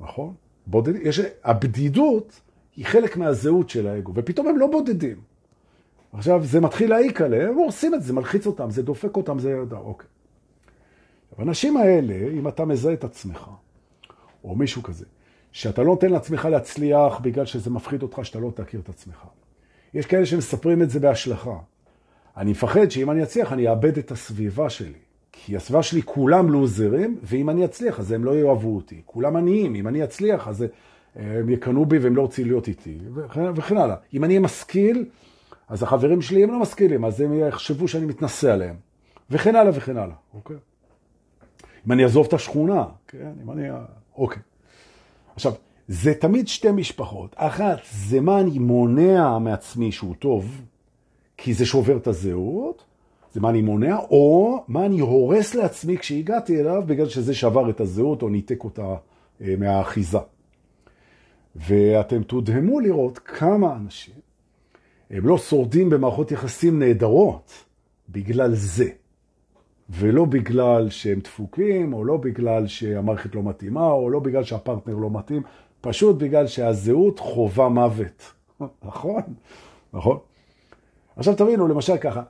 נכון? 0.00 0.34
בודד... 0.66 0.96
יש... 0.96 1.20
הבדידות 1.44 2.40
היא 2.76 2.86
חלק 2.86 3.16
מהזהות 3.16 3.70
של 3.70 3.86
האגו, 3.86 4.12
ופתאום 4.14 4.48
הם 4.48 4.58
לא 4.58 4.66
בודדים. 4.66 5.16
עכשיו, 6.12 6.44
זה 6.44 6.60
מתחיל 6.60 6.90
להעיק 6.90 7.20
עליהם, 7.20 7.48
הם 7.48 7.54
הורסים 7.54 7.94
את 7.94 8.02
זה, 8.02 8.12
מלחיץ 8.12 8.46
אותם, 8.46 8.70
זה 8.70 8.82
דופק 8.82 9.16
אותם, 9.16 9.38
זה... 9.38 9.62
אוקיי. 9.72 10.08
האנשים 11.38 11.76
האלה, 11.76 12.30
אם 12.32 12.48
אתה 12.48 12.64
מזהה 12.64 12.92
את 12.92 13.04
עצמך, 13.04 13.50
או 14.44 14.54
מישהו 14.56 14.82
כזה, 14.82 15.04
שאתה 15.52 15.82
לא 15.82 15.88
נותן 15.88 16.10
לעצמך 16.10 16.44
להצליח 16.44 17.18
בגלל 17.22 17.46
שזה 17.46 17.70
מפחיד 17.70 18.02
אותך 18.02 18.20
שאתה 18.22 18.38
לא 18.38 18.50
תכיר 18.54 18.80
את 18.80 18.88
עצמך. 18.88 19.26
יש 19.94 20.06
כאלה 20.06 20.26
שמספרים 20.26 20.82
את 20.82 20.90
זה 20.90 21.00
בהשלכה. 21.00 21.58
אני 22.36 22.50
מפחד 22.50 22.88
שאם 22.90 23.10
אני 23.10 23.22
אצליח, 23.22 23.52
אני 23.52 23.68
אאבד 23.68 23.98
את 23.98 24.10
הסביבה 24.10 24.70
שלי. 24.70 24.98
כי 25.32 25.56
הסביבה 25.56 25.82
שלי 25.82 26.02
כולם 26.02 26.50
לוזרים, 26.50 27.18
ואם 27.22 27.50
אני 27.50 27.64
אצליח, 27.64 28.00
אז 28.00 28.12
הם 28.12 28.24
לא 28.24 28.36
יאהבו 28.36 28.76
אותי. 28.76 29.02
כולם 29.06 29.36
עניים, 29.36 29.74
אם 29.74 29.88
אני 29.88 30.04
אצליח, 30.04 30.48
אז 30.48 30.64
הם 31.16 31.48
יקנו 31.48 31.86
בי 31.86 31.98
והם 31.98 32.16
לא 32.16 32.22
רוצים 32.22 32.46
להיות 32.46 32.68
איתי, 32.68 32.98
וכן, 33.54 33.76
הלאה. 33.76 33.96
אם 34.14 34.24
אני 34.24 34.38
משכיל, 34.38 35.04
אז 35.68 35.82
החברים 35.82 36.22
שלי 36.22 36.44
הם 36.44 36.50
לא 36.50 36.60
משכילים, 36.60 37.04
אז 37.04 37.20
הם 37.20 37.38
יחשבו 37.38 37.88
שאני 37.88 38.06
מתנסה 38.06 38.52
עליהם, 38.52 38.76
וכן 39.30 39.56
הלאה 39.56 39.72
וכן 39.74 39.96
הלאה, 39.96 40.14
אוקיי? 40.34 40.56
אם 41.86 41.92
אני 41.92 42.04
אעזוב 42.04 42.26
את 42.26 42.32
השכונה, 42.32 42.84
כן? 43.08 43.32
אם 43.42 43.50
אני... 43.50 43.68
אוקיי. 44.16 44.42
עכשיו, 45.34 45.52
זה 45.88 46.14
תמיד 46.14 46.48
שתי 46.48 46.70
משפחות. 46.70 47.34
אחת, 47.36 47.78
זה 47.92 48.20
מה 48.20 48.40
אני 48.40 48.58
מונע 48.58 49.38
מעצמי 49.38 49.92
שהוא 49.92 50.14
טוב, 50.18 50.62
כי 51.36 51.54
זה 51.54 51.66
שובר 51.66 51.96
את 51.96 52.06
הזהות, 52.06 52.84
זה 53.32 53.40
מה 53.40 53.50
אני 53.50 53.62
מונע, 53.62 53.96
או 53.96 54.64
מה 54.68 54.86
אני 54.86 55.00
הורס 55.00 55.54
לעצמי 55.54 55.98
כשהגעתי 55.98 56.60
אליו, 56.60 56.82
בגלל 56.86 57.08
שזה 57.08 57.34
שבר 57.34 57.70
את 57.70 57.80
הזהות 57.80 58.22
או 58.22 58.28
ניתק 58.28 58.64
אותה 58.64 58.94
אה, 59.40 59.54
מהאחיזה. 59.58 60.18
ואתם 61.56 62.22
תודהמו 62.22 62.80
לראות 62.80 63.18
כמה 63.18 63.76
אנשים 63.76 64.14
הם 65.10 65.26
לא 65.26 65.38
שורדים 65.38 65.90
במערכות 65.90 66.32
יחסים 66.32 66.78
נהדרות 66.78 67.52
בגלל 68.08 68.54
זה, 68.54 68.88
ולא 69.90 70.24
בגלל 70.24 70.90
שהם 70.90 71.20
דפוקים, 71.20 71.92
או 71.92 72.04
לא 72.04 72.16
בגלל 72.16 72.66
שהמערכת 72.66 73.34
לא 73.34 73.42
מתאימה, 73.42 73.90
או 73.90 74.10
לא 74.10 74.20
בגלל 74.20 74.44
שהפרטנר 74.44 74.94
לא 74.94 75.10
מתאים, 75.10 75.42
פשוט 75.80 76.16
בגלל 76.16 76.46
שהזהות 76.46 77.18
חובה 77.18 77.68
מוות. 77.68 78.32
נכון? 78.88 79.22
נכון? 79.92 80.18
עכשיו 81.16 81.34
תבינו, 81.34 81.68
למשל 81.68 81.96
ככה, 81.96 82.22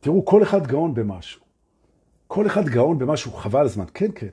תראו, 0.00 0.24
כל 0.24 0.42
אחד 0.42 0.66
גאון 0.66 0.94
במשהו. 0.94 1.40
כל 2.26 2.46
אחד 2.46 2.68
גאון 2.68 2.98
במשהו, 2.98 3.32
חבל 3.32 3.64
הזמן. 3.64 3.84
כן, 3.94 4.10
כן. 4.14 4.28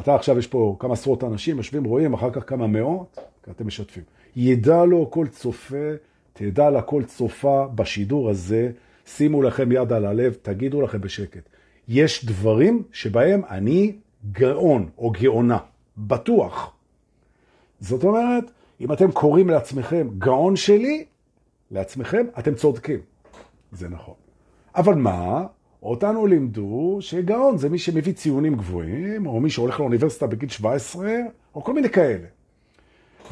אתה 0.00 0.14
עכשיו, 0.14 0.38
יש 0.38 0.46
פה 0.46 0.76
כמה 0.78 0.92
עשרות 0.92 1.24
אנשים, 1.24 1.56
יושבים, 1.56 1.84
רואים, 1.84 2.14
אחר 2.14 2.30
כך 2.30 2.48
כמה 2.48 2.66
מאות, 2.66 3.18
אתם 3.50 3.66
משתפים. 3.66 4.02
ידע 4.36 4.84
לו 4.84 5.10
כל 5.10 5.26
צופה, 5.26 5.90
תדע 6.32 6.70
לה 6.70 6.82
כל 6.82 7.04
צופה 7.04 7.66
בשידור 7.74 8.30
הזה, 8.30 8.70
שימו 9.06 9.42
לכם 9.42 9.72
יד 9.72 9.92
על 9.92 10.04
הלב, 10.04 10.36
תגידו 10.42 10.80
לכם 10.80 11.00
בשקט. 11.00 11.48
יש 11.88 12.24
דברים 12.24 12.82
שבהם 12.92 13.42
אני 13.50 13.96
גאון 14.32 14.88
או 14.98 15.10
גאונה, 15.10 15.58
בטוח. 15.96 16.76
זאת 17.80 18.04
אומרת, 18.04 18.44
אם 18.80 18.92
אתם 18.92 19.12
קוראים 19.12 19.48
לעצמכם 19.48 20.08
גאון 20.18 20.56
שלי, 20.56 21.04
לעצמכם, 21.70 22.26
אתם 22.38 22.54
צודקים. 22.54 23.00
זה 23.72 23.88
נכון. 23.88 24.14
אבל 24.76 24.94
מה? 24.94 25.46
אותנו 25.82 26.26
לימדו 26.26 26.98
שגאון 27.00 27.58
זה 27.58 27.68
מי 27.68 27.78
שמביא 27.78 28.12
ציונים 28.12 28.56
גבוהים, 28.56 29.26
או 29.26 29.40
מי 29.40 29.50
שהולך 29.50 29.80
לאוניברסיטה 29.80 30.26
בגיל 30.26 30.48
17, 30.48 31.10
או 31.54 31.64
כל 31.64 31.74
מיני 31.74 31.88
כאלה. 31.88 32.26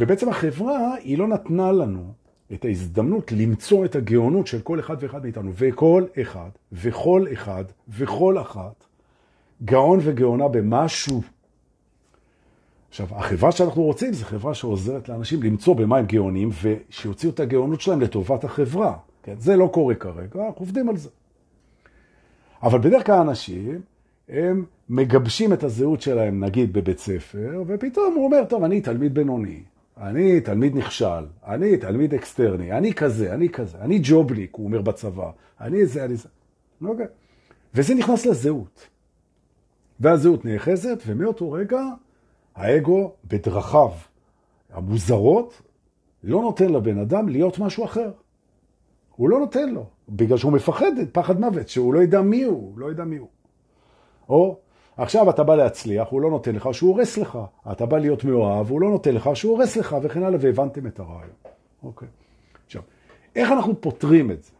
ובעצם 0.00 0.28
החברה, 0.28 0.94
היא 0.94 1.18
לא 1.18 1.28
נתנה 1.28 1.72
לנו 1.72 2.12
את 2.54 2.64
ההזדמנות 2.64 3.32
למצוא 3.32 3.84
את 3.84 3.96
הגאונות 3.96 4.46
של 4.46 4.60
כל 4.60 4.80
אחד 4.80 4.96
ואחד 5.00 5.22
מאיתנו. 5.22 5.50
וכל 5.54 6.04
אחד, 6.20 6.50
וכל 6.72 7.26
אחד, 7.32 7.64
וכל 7.88 8.40
אחת, 8.40 8.84
גאון 9.64 9.98
וגאונה 10.02 10.48
במשהו. 10.48 11.22
עכשיו, 12.88 13.06
החברה 13.10 13.52
שאנחנו 13.52 13.82
רוצים 13.82 14.12
זה 14.12 14.24
חברה 14.24 14.54
שעוזרת 14.54 15.08
לאנשים 15.08 15.42
למצוא 15.42 15.76
במה 15.76 15.98
הם 15.98 16.06
גאונים, 16.06 16.50
ושיוציאו 16.62 17.32
את 17.32 17.40
הגאונות 17.40 17.80
שלהם 17.80 18.00
לטובת 18.00 18.44
החברה. 18.44 18.96
כן? 19.22 19.34
זה 19.38 19.56
לא 19.56 19.70
קורה 19.72 19.94
כרגע, 19.94 20.46
אנחנו 20.46 20.60
עובדים 20.60 20.88
על 20.88 20.96
זה. 20.96 21.08
אבל 22.62 22.78
בדרך 22.78 23.06
כלל 23.06 23.18
אנשים, 23.18 23.80
הם 24.28 24.64
מגבשים 24.88 25.52
את 25.52 25.64
הזהות 25.64 26.02
שלהם, 26.02 26.44
נגיד 26.44 26.72
בבית 26.72 26.98
ספר, 26.98 27.62
ופתאום 27.66 28.14
הוא 28.14 28.24
אומר, 28.24 28.44
טוב, 28.48 28.64
אני 28.64 28.80
תלמיד 28.80 29.14
בינוני, 29.14 29.62
אני 30.00 30.40
תלמיד 30.40 30.76
נכשל, 30.76 31.24
אני 31.46 31.76
תלמיד 31.76 32.14
אקסטרני, 32.14 32.72
אני 32.72 32.94
כזה, 32.94 33.34
אני 33.34 33.48
כזה, 33.48 33.78
אני 33.78 34.00
ג'ובניק, 34.02 34.54
הוא 34.54 34.66
אומר 34.66 34.82
בצבא, 34.82 35.30
אני 35.60 35.86
זה, 35.86 36.04
אני 36.04 36.16
זה. 36.16 36.28
אוקיי. 36.84 37.06
וזה 37.74 37.94
נכנס 37.94 38.26
לזהות. 38.26 38.88
והזהות 40.00 40.44
נאחזת, 40.44 41.02
ומאותו 41.06 41.52
רגע 41.52 41.82
האגו 42.54 43.12
בדרכיו 43.24 43.90
המוזרות 44.72 45.62
לא 46.24 46.42
נותן 46.42 46.72
לבן 46.72 46.98
אדם 46.98 47.28
להיות 47.28 47.58
משהו 47.58 47.84
אחר. 47.84 48.10
הוא 49.16 49.28
לא 49.28 49.38
נותן 49.38 49.68
לו, 49.68 49.86
בגלל 50.08 50.38
שהוא 50.38 50.52
מפחד, 50.52 50.92
פחד 51.12 51.40
מוות, 51.40 51.68
שהוא 51.68 51.94
לא 51.94 52.02
ידע 52.02 52.20
מי 52.22 52.42
הוא, 52.42 52.78
לא 52.78 52.90
ידע 52.90 53.04
מי 53.04 53.16
הוא. 53.16 53.28
או 54.28 54.58
עכשיו 54.96 55.30
אתה 55.30 55.42
בא 55.42 55.54
להצליח, 55.54 56.08
הוא 56.08 56.20
לא 56.20 56.30
נותן 56.30 56.54
לך, 56.54 56.68
שהוא 56.72 56.90
הורס 56.90 57.18
לך. 57.18 57.38
אתה 57.72 57.86
בא 57.86 57.98
להיות 57.98 58.24
מאוהב, 58.24 58.70
הוא 58.70 58.80
לא 58.80 58.90
נותן 58.90 59.14
לך, 59.14 59.30
שהוא 59.34 59.52
הורס 59.52 59.76
לך, 59.76 59.96
וכן 60.02 60.22
הלאה, 60.22 60.38
והבנתם 60.42 60.86
את 60.86 61.00
הרעיון. 61.00 61.30
אוקיי. 61.82 62.08
עכשיו, 62.66 62.82
איך 63.36 63.52
אנחנו 63.52 63.80
פותרים 63.80 64.30
את 64.30 64.42
זה? 64.42 64.52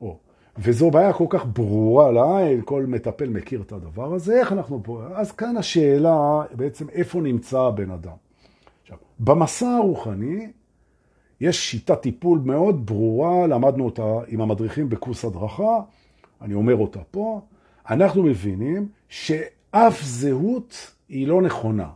או, 0.00 0.16
וזו 0.58 0.90
בעיה 0.90 1.12
כל 1.12 1.26
כך 1.28 1.46
ברורה 1.52 2.12
לעין, 2.12 2.62
כל 2.64 2.86
מטפל 2.86 3.28
מכיר 3.28 3.62
את 3.62 3.72
הדבר 3.72 4.14
הזה, 4.14 4.40
איך 4.40 4.52
אנחנו 4.52 4.80
פה? 4.82 5.02
אז 5.14 5.32
כאן 5.32 5.56
השאלה 5.56 6.42
בעצם 6.52 6.88
איפה 6.88 7.20
נמצא 7.20 7.60
הבן 7.60 7.90
אדם. 7.90 8.16
עכשיו, 8.82 8.96
במסע 9.18 9.68
הרוחני, 9.68 10.50
יש 11.40 11.70
שיטת 11.70 12.00
טיפול 12.00 12.40
מאוד 12.44 12.86
ברורה, 12.86 13.46
למדנו 13.46 13.84
אותה 13.84 14.18
עם 14.28 14.40
המדריכים 14.40 14.88
בקורס 14.88 15.24
הדרכה, 15.24 15.80
אני 16.40 16.54
אומר 16.54 16.76
אותה 16.76 17.00
פה, 17.10 17.40
אנחנו 17.90 18.22
מבינים 18.22 18.88
שאף 19.08 20.02
זהות 20.02 20.94
היא 21.08 21.26
לא 21.26 21.42
נכונה. 21.42 21.88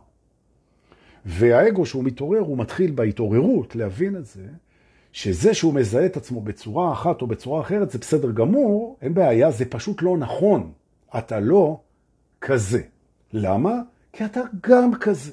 והאגו 1.25 1.85
שהוא 1.85 2.03
מתעורר, 2.03 2.39
הוא 2.39 2.57
מתחיל 2.57 2.91
בהתעוררות 2.91 3.75
להבין 3.75 4.15
את 4.15 4.25
זה, 4.25 4.47
שזה 5.11 5.53
שהוא 5.53 5.73
מזהה 5.73 6.05
את 6.05 6.17
עצמו 6.17 6.41
בצורה 6.41 6.93
אחת 6.93 7.21
או 7.21 7.27
בצורה 7.27 7.61
אחרת, 7.61 7.91
זה 7.91 7.99
בסדר 7.99 8.31
גמור, 8.31 8.97
אין 9.01 9.13
בעיה, 9.13 9.51
זה 9.51 9.65
פשוט 9.65 10.01
לא 10.01 10.17
נכון. 10.17 10.71
אתה 11.17 11.39
לא 11.39 11.79
כזה. 12.41 12.81
למה? 13.33 13.81
כי 14.13 14.25
אתה 14.25 14.41
גם 14.67 14.91
כזה. 14.95 15.31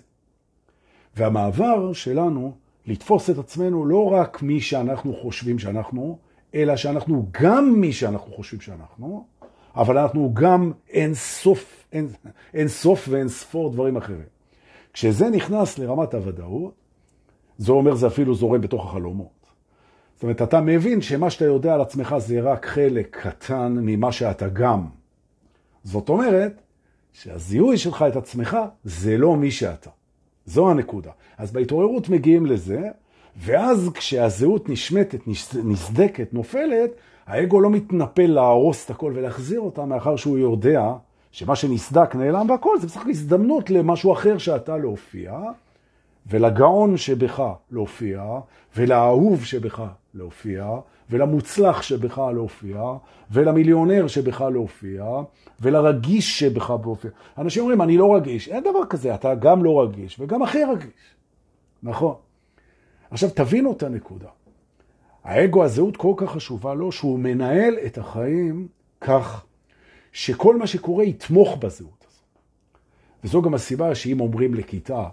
והמעבר 1.16 1.92
שלנו 1.92 2.52
לתפוס 2.86 3.30
את 3.30 3.38
עצמנו 3.38 3.86
לא 3.86 4.12
רק 4.12 4.42
מי 4.42 4.60
שאנחנו 4.60 5.14
חושבים 5.14 5.58
שאנחנו, 5.58 6.18
אלא 6.54 6.76
שאנחנו 6.76 7.26
גם 7.42 7.74
מי 7.76 7.92
שאנחנו 7.92 8.32
חושבים 8.32 8.60
שאנחנו, 8.60 9.24
אבל 9.76 9.98
אנחנו 9.98 10.30
גם 10.34 10.72
אין 10.88 11.14
סוף, 11.14 11.84
אין, 11.92 12.08
אין 12.54 12.68
סוף 12.68 13.08
ואין 13.10 13.28
ספור 13.28 13.72
דברים 13.72 13.96
אחרים. 13.96 14.32
כשזה 14.92 15.30
נכנס 15.30 15.78
לרמת 15.78 16.14
הוודאות, 16.14 16.74
זה 17.58 17.72
אומר 17.72 17.94
זה 17.94 18.06
אפילו 18.06 18.34
זורם 18.34 18.60
בתוך 18.60 18.86
החלומות. 18.86 19.42
זאת 20.14 20.22
אומרת, 20.22 20.42
אתה 20.42 20.60
מבין 20.60 21.00
שמה 21.00 21.30
שאתה 21.30 21.44
יודע 21.44 21.74
על 21.74 21.80
עצמך 21.80 22.14
זה 22.18 22.40
רק 22.40 22.66
חלק 22.66 23.16
קטן 23.20 23.72
ממה 23.80 24.12
שאתה 24.12 24.48
גם. 24.48 24.86
זאת 25.84 26.08
אומרת, 26.08 26.62
שהזיהוי 27.12 27.78
שלך 27.78 28.04
את 28.08 28.16
עצמך 28.16 28.56
זה 28.84 29.18
לא 29.18 29.36
מי 29.36 29.50
שאתה. 29.50 29.90
זו 30.46 30.70
הנקודה. 30.70 31.10
אז 31.38 31.52
בהתעוררות 31.52 32.08
מגיעים 32.08 32.46
לזה, 32.46 32.80
ואז 33.36 33.90
כשהזהות 33.94 34.68
נשמטת, 34.68 35.20
נסדקת, 35.64 36.34
נופלת, 36.34 36.90
האגו 37.32 37.60
לא 37.60 37.70
מתנפל 37.70 38.26
להרוס 38.26 38.84
את 38.84 38.90
הכל 38.90 39.12
ולהחזיר 39.14 39.60
אותה, 39.60 39.84
מאחר 39.84 40.16
שהוא 40.16 40.38
יודע 40.38 40.92
שמה 41.30 41.56
שנסדק 41.56 42.14
נעלם 42.14 42.50
והכל, 42.50 42.78
זה 42.80 42.86
בסך 42.86 43.06
הזדמנות 43.06 43.70
למשהו 43.70 44.12
אחר 44.12 44.38
שאתה 44.38 44.76
להופיע, 44.76 45.40
ולגאון 46.26 46.96
שבך 46.96 47.42
להופיע, 47.70 48.24
ולאהוב 48.76 49.44
שבך 49.44 49.82
להופיע, 50.14 50.66
ולמוצלח 51.10 51.82
שבך 51.82 52.22
להופיע, 52.34 52.82
ולמיליונר 53.30 54.06
שבך 54.06 54.40
להופיע, 54.40 55.04
ולרגיש 55.60 56.38
שבך 56.38 56.72
להופיע. 56.82 57.10
אנשים 57.38 57.62
אומרים, 57.62 57.82
אני 57.82 57.96
לא 57.96 58.14
רגיש. 58.16 58.48
אין 58.48 58.62
דבר 58.62 58.86
כזה, 58.90 59.14
אתה 59.14 59.34
גם 59.34 59.64
לא 59.64 59.82
רגיש, 59.82 60.20
וגם 60.20 60.42
הכי 60.42 60.64
רגיש. 60.64 61.14
נכון. 61.82 62.14
עכשיו, 63.10 63.30
תבינו 63.30 63.72
את 63.72 63.82
הנקודה. 63.82 64.28
האגו, 65.24 65.64
הזהות 65.64 65.96
כל 65.96 66.14
כך 66.16 66.30
חשובה 66.30 66.74
לו, 66.74 66.92
שהוא 66.92 67.18
מנהל 67.18 67.74
את 67.86 67.98
החיים 67.98 68.68
כך 69.00 69.44
שכל 70.12 70.56
מה 70.56 70.66
שקורה 70.66 71.04
יתמוך 71.04 71.56
בזהות 71.56 72.04
הזאת. 72.08 72.24
וזו 73.24 73.42
גם 73.42 73.54
הסיבה 73.54 73.94
שאם 73.94 74.20
אומרים 74.20 74.54
לכיתה, 74.54 75.08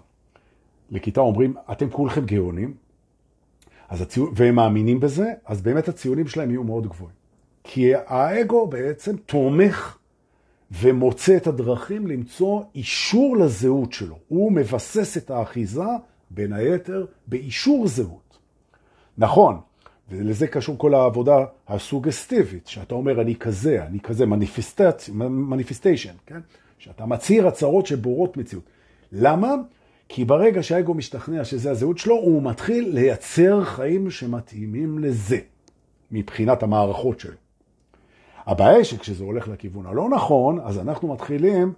לכיתה 0.90 1.20
אומרים, 1.20 1.54
אתם 1.72 1.90
כולכם 1.90 2.24
גאונים, 2.24 2.74
אז 3.88 4.00
הציון, 4.00 4.32
והם 4.34 4.54
מאמינים 4.54 5.00
בזה, 5.00 5.32
אז 5.44 5.62
באמת 5.62 5.88
הציונים 5.88 6.28
שלהם 6.28 6.50
יהיו 6.50 6.64
מאוד 6.64 6.86
גבוהים. 6.86 7.14
כי 7.64 7.92
האגו 8.06 8.66
בעצם 8.66 9.16
תומך 9.16 9.98
ומוצא 10.70 11.36
את 11.36 11.46
הדרכים 11.46 12.06
למצוא 12.06 12.62
אישור 12.74 13.36
לזהות 13.36 13.92
שלו. 13.92 14.18
הוא 14.28 14.52
מבסס 14.52 15.16
את 15.16 15.30
האחיזה, 15.30 15.84
בין 16.30 16.52
היתר, 16.52 17.06
באישור 17.26 17.88
זהות. 17.88 18.38
נכון, 19.18 19.60
ולזה 20.10 20.46
קשור 20.46 20.78
כל 20.78 20.94
העבודה 20.94 21.44
הסוגסטיבית, 21.68 22.66
שאתה 22.66 22.94
אומר, 22.94 23.20
אני 23.20 23.36
כזה, 23.36 23.84
אני 23.86 24.00
כזה, 24.00 24.26
מניפיסטיישן, 25.16 26.14
כן? 26.26 26.40
שאתה 26.78 27.06
מצהיר 27.06 27.48
הצהרות 27.48 27.86
שבורות 27.86 28.36
מציאות. 28.36 28.64
למה? 29.12 29.54
כי 30.08 30.24
ברגע 30.24 30.62
שהאגו 30.62 30.94
משתכנע 30.94 31.44
שזה 31.44 31.70
הזהות 31.70 31.98
שלו, 31.98 32.14
הוא 32.14 32.42
מתחיל 32.42 32.88
לייצר 32.94 33.64
חיים 33.64 34.10
שמתאימים 34.10 34.98
לזה, 34.98 35.38
מבחינת 36.10 36.62
המערכות 36.62 37.20
שלו. 37.20 37.36
הבעיה 38.46 38.76
היא 38.76 38.84
שכשזה 38.84 39.24
הולך 39.24 39.48
לכיוון 39.48 39.86
הלא 39.86 40.08
נכון, 40.08 40.60
אז 40.60 40.78
אנחנו 40.78 41.12
מתחילים 41.12 41.72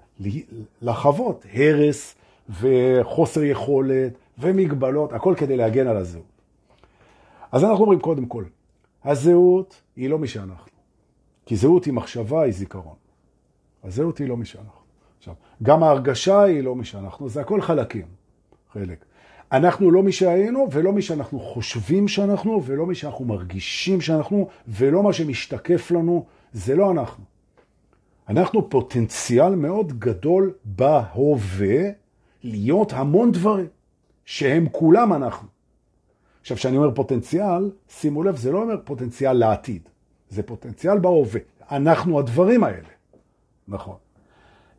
לחוות 0.82 1.46
הרס 1.52 2.14
וחוסר 2.60 3.44
יכולת 3.44 4.12
ומגבלות, 4.38 5.12
הכל 5.12 5.34
כדי 5.36 5.56
להגן 5.56 5.86
על 5.86 5.96
הזהות. 5.96 6.31
אז 7.52 7.64
אנחנו 7.64 7.80
אומרים 7.80 8.00
קודם 8.00 8.26
כל, 8.26 8.44
הזהות 9.04 9.82
היא 9.96 10.10
לא 10.10 10.18
מי 10.18 10.28
שאנחנו. 10.28 10.72
כי 11.46 11.56
זהות 11.56 11.84
היא 11.84 11.94
מחשבה, 11.94 12.42
היא 12.42 12.52
זיכרון. 12.52 12.96
הזהות 13.84 14.18
היא 14.18 14.28
לא 14.28 14.36
מי 14.36 14.44
שאנחנו. 14.44 14.82
עכשיו, 15.18 15.34
גם 15.62 15.82
ההרגשה 15.82 16.42
היא 16.42 16.62
לא 16.62 16.74
מי 16.76 16.84
שאנחנו, 16.84 17.28
זה 17.28 17.40
הכל 17.40 17.60
חלקים. 17.60 18.06
חלק. 18.72 19.04
אנחנו 19.52 19.90
לא 19.90 20.02
מי 20.02 20.12
שהיינו, 20.12 20.68
ולא 20.72 20.92
מי 20.92 21.02
שאנחנו 21.02 21.40
חושבים 21.40 22.08
שאנחנו, 22.08 22.62
ולא 22.64 22.86
מי 22.86 22.94
שאנחנו 22.94 23.24
מרגישים 23.24 24.00
שאנחנו, 24.00 24.48
ולא 24.68 25.02
מה 25.02 25.12
שמשתקף 25.12 25.90
לנו, 25.90 26.26
זה 26.52 26.76
לא 26.76 26.90
אנחנו. 26.90 27.24
אנחנו 28.28 28.70
פוטנציאל 28.70 29.54
מאוד 29.54 29.98
גדול 29.98 30.52
בהווה 30.64 31.90
להיות 32.42 32.92
המון 32.92 33.32
דברים, 33.32 33.66
שהם 34.24 34.66
כולם 34.72 35.12
אנחנו. 35.12 35.48
עכשיו, 36.42 36.56
כשאני 36.56 36.76
אומר 36.76 36.90
פוטנציאל, 36.94 37.70
שימו 37.88 38.22
לב, 38.22 38.36
זה 38.36 38.52
לא 38.52 38.62
אומר 38.62 38.74
פוטנציאל 38.84 39.32
לעתיד, 39.32 39.88
זה 40.28 40.42
פוטנציאל 40.42 40.98
בהווה. 40.98 41.40
אנחנו 41.70 42.18
הדברים 42.18 42.64
האלה. 42.64 42.88
נכון. 43.68 43.96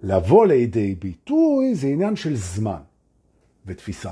לבוא 0.04 0.46
לידי 0.46 0.96
ביטוי 0.96 1.76
זה 1.76 1.88
עניין 1.88 2.16
של 2.16 2.36
זמן. 2.36 2.82
ותפיסה. 3.66 4.12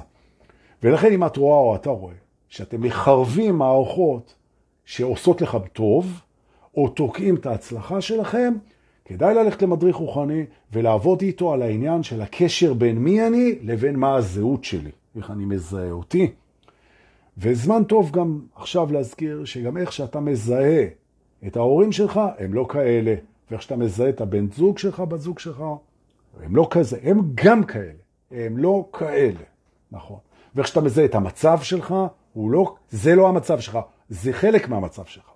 ולכן 0.84 1.14
אם 1.14 1.26
את 1.26 1.38
רואה 1.38 1.58
או 1.60 1.76
אתה 1.76 1.90
רואה 1.90 2.14
שאתם 2.50 2.82
מחרבים 2.82 3.56
מערכות 3.56 4.36
שעושות 4.86 5.42
לך 5.42 5.58
טוב, 5.74 6.22
או 6.78 6.90
תוקעים 6.90 7.36
את 7.36 7.46
ההצלחה 7.46 8.02
שלכם, 8.02 8.54
כדאי 9.06 9.36
ללכת 9.36 9.62
למדריך 9.62 9.96
רוחני 9.96 10.46
ולעבוד 10.74 11.22
איתו 11.22 11.54
על 11.54 11.62
העניין 11.62 12.04
של 12.04 12.22
הקשר 12.22 12.74
בין 12.74 12.98
מי 12.98 13.28
אני 13.28 13.56
לבין 13.62 13.96
מה 13.96 14.16
הזהות 14.16 14.64
שלי, 14.64 14.92
איך 15.16 15.32
אני 15.32 15.46
מזהה 15.46 15.92
אותי. 15.92 16.32
וזמן 17.38 17.84
טוב 17.84 18.12
גם 18.12 18.42
עכשיו 18.56 18.92
להזכיר 18.92 19.46
שגם 19.46 19.78
איך 19.78 19.92
שאתה 19.92 20.20
מזהה 20.20 20.86
את 21.48 21.58
ההורים 21.58 21.92
שלך, 21.92 22.22
הם 22.38 22.54
לא 22.54 22.66
כאלה, 22.70 23.16
ואיך 23.52 23.62
שאתה 23.62 23.76
מזהה 23.76 24.10
את 24.10 24.22
הבן 24.22 24.52
זוג 24.52 24.78
שלך, 24.78 25.00
בת 25.00 25.20
זוג 25.20 25.40
שלך, 25.40 25.64
הם 26.44 26.56
לא 26.56 26.68
כזה, 26.72 26.98
הם 27.04 27.20
גם 27.36 27.64
כאלה. 27.64 28.02
הם 28.32 28.58
לא 28.58 28.90
כאלה, 28.94 29.44
נכון. 29.92 30.20
ואיך 30.56 30.68
שאתה 30.68 30.82
מזהה 30.82 31.06
את 31.06 31.16
המצב 31.16 31.60
שלך, 31.62 31.96
הוא 32.34 32.52
לא, 32.52 32.76
זה 32.90 33.16
לא 33.16 33.30
המצב 33.30 33.60
שלך, 33.60 33.80
זה 34.10 34.34
חלק 34.34 34.70
מהמצב 34.70 35.06
שלך. 35.06 35.32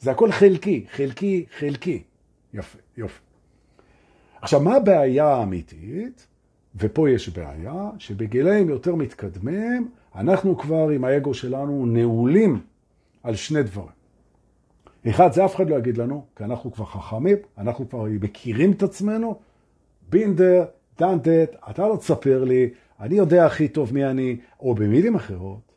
זה 0.00 0.10
הכל 0.10 0.32
חלקי, 0.32 0.86
חלקי, 0.90 1.46
חלקי. 1.58 2.02
יפה, 2.54 2.78
יופי. 2.96 3.20
עכשיו, 4.40 4.60
מה 4.60 4.76
הבעיה 4.76 5.26
האמיתית? 5.26 6.26
ופה 6.76 7.10
יש 7.10 7.28
בעיה, 7.28 7.90
שבגילאים 7.98 8.68
יותר 8.68 8.94
מתקדמים, 8.94 9.90
אנחנו 10.14 10.58
כבר 10.58 10.88
עם 10.88 11.04
האגו 11.04 11.34
שלנו 11.34 11.86
נעולים 11.86 12.60
על 13.22 13.34
שני 13.34 13.62
דברים. 13.62 13.98
אחד, 15.08 15.32
זה 15.32 15.44
אף 15.44 15.56
אחד 15.56 15.70
לא 15.70 15.76
יגיד 15.76 15.98
לנו, 15.98 16.24
כי 16.36 16.44
אנחנו 16.44 16.72
כבר 16.72 16.84
חכמים, 16.84 17.36
אנחנו 17.58 17.88
כבר 17.88 18.04
מכירים 18.20 18.72
את 18.72 18.82
עצמנו, 18.82 19.38
בינדר, 20.10 20.64
that, 20.98 21.70
אתה 21.70 21.88
לא 21.88 21.96
תספר 21.96 22.44
לי, 22.44 22.70
אני 23.00 23.14
יודע 23.14 23.46
הכי 23.46 23.68
טוב 23.68 23.94
מי 23.94 24.04
אני, 24.04 24.36
או 24.60 24.74
במילים 24.74 25.14
אחרות, 25.14 25.72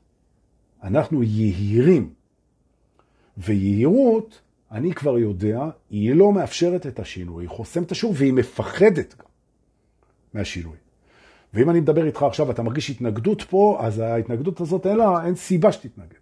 אנחנו 0.83 1.23
יהירים. 1.23 2.13
ויהירות, 3.37 4.41
אני 4.71 4.93
כבר 4.93 5.17
יודע, 5.17 5.69
היא 5.89 6.15
לא 6.15 6.33
מאפשרת 6.33 6.87
את 6.87 6.99
השינוי, 6.99 7.43
היא 7.43 7.49
חוסמת 7.49 7.85
את 7.85 7.91
השינוי 7.91 8.15
והיא 8.17 8.33
מפחדת 8.33 9.15
גם 9.19 9.25
מהשינוי. 10.33 10.77
ואם 11.53 11.69
אני 11.69 11.79
מדבר 11.79 12.05
איתך 12.05 12.23
עכשיו, 12.23 12.51
אתה 12.51 12.63
מרגיש 12.63 12.89
התנגדות 12.89 13.41
פה, 13.41 13.77
אז 13.81 13.99
ההתנגדות 13.99 14.61
הזאת 14.61 14.87
אין 14.87 14.97
לה, 14.97 15.25
אין 15.25 15.35
סיבה 15.35 15.71
שתתנגד. 15.71 16.21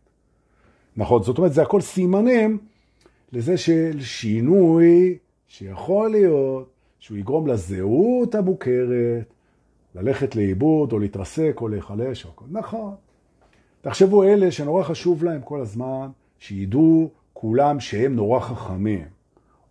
נכון, 0.98 1.24
זאת 1.24 1.38
אומרת, 1.38 1.54
זה 1.54 1.62
הכל 1.62 1.82
סימנים 1.82 2.58
לזה 3.32 3.58
של 3.58 3.98
שינוי 4.00 5.18
שיכול 5.48 6.12
להיות 6.12 6.70
שהוא 7.00 7.18
יגרום 7.18 7.48
לזהות 7.48 8.36
המוכרת 8.36 9.34
ללכת 9.96 10.36
לאיבוד 10.36 10.92
או 10.92 11.00
להתרסק 11.00 11.58
או 11.62 11.68
להיחלש. 11.68 12.26
או... 12.26 12.32
נכון. 12.52 12.94
תחשבו 13.82 14.24
אלה 14.24 14.52
שנורא 14.52 14.84
חשוב 14.84 15.24
להם 15.24 15.42
כל 15.42 15.62
הזמן, 15.62 16.10
שידעו 16.39 17.10
כולם 17.34 17.80
שהם 17.80 18.15
נורא 18.15 18.39
חכמים, 18.39 19.06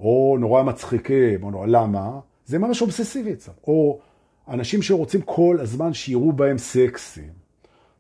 או 0.01 0.37
נורא 0.41 0.63
מצחיקים, 0.63 1.43
או 1.43 1.51
נורא... 1.51 1.67
למה? 1.67 2.21
זה 2.47 2.59
ממש 2.59 2.83
אובססיבי 2.83 3.33
אצלם. 3.33 3.55
או 3.67 3.99
אנשים 4.49 4.83
שרוצים 4.83 5.21
כל 5.21 5.59
הזמן 5.61 5.93
שיראו 5.93 6.33
בהם 6.33 6.59
סקסים. 6.59 7.39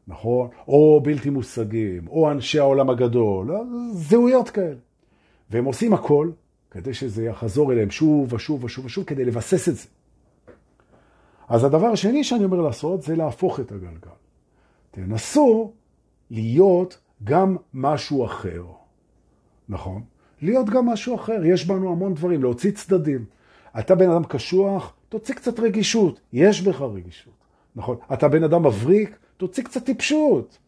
נכון? 0.08 0.48
או 0.68 1.00
בלתי 1.04 1.30
מושגים, 1.30 2.08
או 2.08 2.30
אנשי 2.30 2.58
העולם 2.58 2.90
הגדול, 2.90 3.50
זהויות 3.92 4.50
כאלה. 4.50 4.78
והם 5.50 5.64
עושים 5.64 5.94
הכל 5.94 6.30
כדי 6.70 6.94
שזה 6.94 7.24
יחזור 7.24 7.72
אליהם 7.72 7.90
שוב 7.90 8.32
ושוב 8.32 8.64
ושוב 8.64 8.84
ושוב, 8.84 9.04
כדי 9.04 9.24
לבסס 9.24 9.68
את 9.68 9.76
זה. 9.76 9.88
אז 11.48 11.64
הדבר 11.64 11.87
השני 11.87 12.24
שאני 12.24 12.44
אומר 12.44 12.61
לעשות 12.61 13.02
זה 13.02 13.16
להפוך 13.16 13.61
את 13.61 13.72
הגלגל. 13.72 14.11
תנסו 14.90 15.72
להיות 16.30 16.98
גם 17.24 17.56
משהו 17.74 18.24
אחר. 18.24 18.64
נכון? 19.68 20.02
להיות 20.42 20.70
גם 20.70 20.87
משהו 20.87 21.14
אחר. 21.14 21.44
יש 21.44 21.66
בנו 21.66 21.92
המון 21.92 22.14
דברים, 22.14 22.42
להוציא 22.42 22.70
צדדים. 22.70 23.24
אתה 23.78 23.94
בן 23.94 24.11
אדם 24.11 24.24
קשוח, 24.24 24.94
תוציא 25.09 25.35
קצת 25.35 25.61
רגישות. 25.61 26.21
יש 26.33 26.62
בך 26.62 26.81
רגישות. 26.81 27.33
נכון? 27.77 27.97
אתה 28.12 28.29
בן 28.29 28.44
אדם 28.44 28.66
מבריק, 28.66 29.18
תוציא 29.37 29.64
קצת 29.64 29.85
טיפשות. 29.85 30.59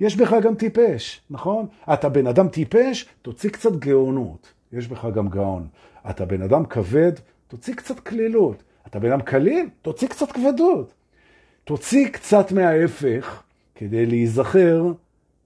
יש 0.00 0.16
בך 0.16 0.32
גם 0.42 0.54
טיפש, 0.54 1.20
נכון? 1.30 1.66
אתה 1.92 2.08
בן 2.08 2.26
אדם 2.26 2.48
טיפש, 2.48 3.06
תוציא 3.22 3.50
קצת 3.50 3.76
גאונות. 3.76 4.52
יש 4.72 4.88
בך 4.88 5.06
גם 5.14 5.28
גאון. 5.28 5.66
אתה 6.10 6.24
בן 6.24 6.42
אדם 6.42 6.66
כבד, 6.66 7.12
תוציא 7.48 7.74
קצת 7.74 8.00
כלילות. 8.00 8.62
אתה 8.86 8.98
בן 8.98 9.12
אדם 9.12 9.22
קליל, 9.22 9.68
תוציא 9.82 10.08
קצת 10.08 10.32
כבדות. 10.32 10.92
תוציא 11.64 12.08
קצת 12.08 12.52
מההפך 12.52 13.42
כדי 13.74 14.06
להיזכר 14.06 14.92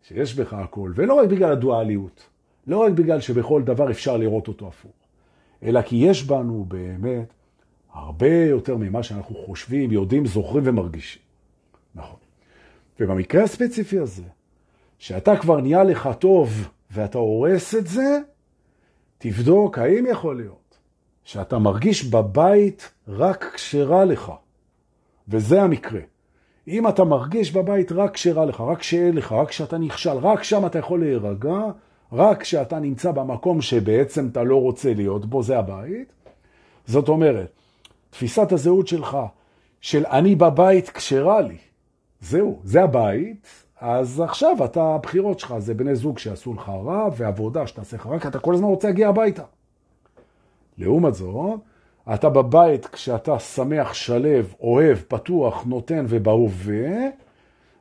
שיש 0.03 0.35
בך 0.35 0.53
הכל, 0.53 0.93
ולא 0.95 1.15
רק 1.15 1.29
בגלל 1.29 1.53
הדואליות, 1.53 2.27
לא 2.67 2.79
רק 2.79 2.93
בגלל 2.93 3.21
שבכל 3.21 3.63
דבר 3.63 3.91
אפשר 3.91 4.17
לראות 4.17 4.49
אותו 4.49 4.69
הפוך, 4.69 4.93
אלא 5.63 5.83
כי 5.83 5.97
יש 5.97 6.23
בנו 6.23 6.65
באמת 6.69 7.33
הרבה 7.93 8.35
יותר 8.45 8.77
ממה 8.77 9.03
שאנחנו 9.03 9.35
חושבים, 9.47 9.93
יודעים, 9.93 10.27
זוכרים 10.27 10.63
ומרגישים. 10.67 11.23
נכון. 11.95 12.19
ובמקרה 13.01 13.43
הספציפי 13.43 13.99
הזה, 13.99 14.23
שאתה 14.99 15.37
כבר 15.37 15.61
נהיה 15.61 15.85
לך 15.85 16.09
טוב 16.19 16.69
ואתה 16.91 17.19
הורס 17.19 17.75
את 17.75 17.87
זה, 17.87 18.19
תבדוק 19.19 19.79
האם 19.79 20.07
יכול 20.11 20.37
להיות 20.37 20.79
שאתה 21.25 21.59
מרגיש 21.59 22.05
בבית 22.05 22.91
רק 23.09 23.51
כשרע 23.55 24.05
לך. 24.05 24.33
וזה 25.29 25.63
המקרה. 25.63 26.01
אם 26.69 26.89
אתה 26.89 27.05
מרגיש 27.05 27.53
בבית 27.53 27.93
רק 27.93 28.15
כשרע 28.15 28.45
לך, 28.45 28.61
רק 28.61 28.79
כשאין 28.79 29.17
לך, 29.17 29.33
רק 29.33 29.49
כשאתה 29.49 29.79
נכשל, 29.79 30.11
רק 30.11 30.43
שם 30.43 30.67
אתה 30.67 30.79
יכול 30.79 31.01
להירגע, 31.01 31.59
רק 32.13 32.43
כשאתה 32.43 32.79
נמצא 32.79 33.11
במקום 33.13 33.61
שבעצם 33.61 34.29
אתה 34.33 34.43
לא 34.43 34.57
רוצה 34.57 34.95
להיות 34.95 35.27
בו, 35.27 35.43
זה 35.43 35.59
הבית. 35.59 36.13
זאת 36.87 37.09
אומרת, 37.09 37.53
תפיסת 38.11 38.53
הזהות 38.53 38.89
שלך, 38.89 39.19
של 39.81 40.07
אני 40.07 40.35
בבית 40.35 40.91
כשרע 40.91 41.41
לי, 41.41 41.57
זהו, 42.21 42.61
זה 42.65 42.83
הבית, 42.83 43.47
אז 43.81 44.21
עכשיו 44.21 44.65
אתה, 44.65 44.95
הבחירות 44.95 45.41
שלך 45.41 45.55
זה 45.59 45.75
בני 45.75 45.95
זוג 45.95 46.19
שעשו 46.19 46.55
לך 46.55 46.69
רע, 46.69 47.09
ועבודה 47.17 47.67
שתעשה 47.67 47.97
לך 47.97 48.07
רע, 48.07 48.19
כי 48.19 48.29
אתה 48.29 48.39
כל 48.39 48.55
הזמן 48.55 48.67
רוצה 48.69 48.89
להגיע 48.89 49.09
הביתה. 49.09 49.43
לעומת 50.79 51.15
זאת, 51.15 51.61
אתה 52.15 52.29
בבית 52.29 52.87
כשאתה 52.87 53.39
שמח, 53.39 53.93
שלב, 53.93 54.55
אוהב, 54.61 54.99
פתוח, 55.09 55.65
נותן 55.67 56.05
ובהווה, 56.09 57.09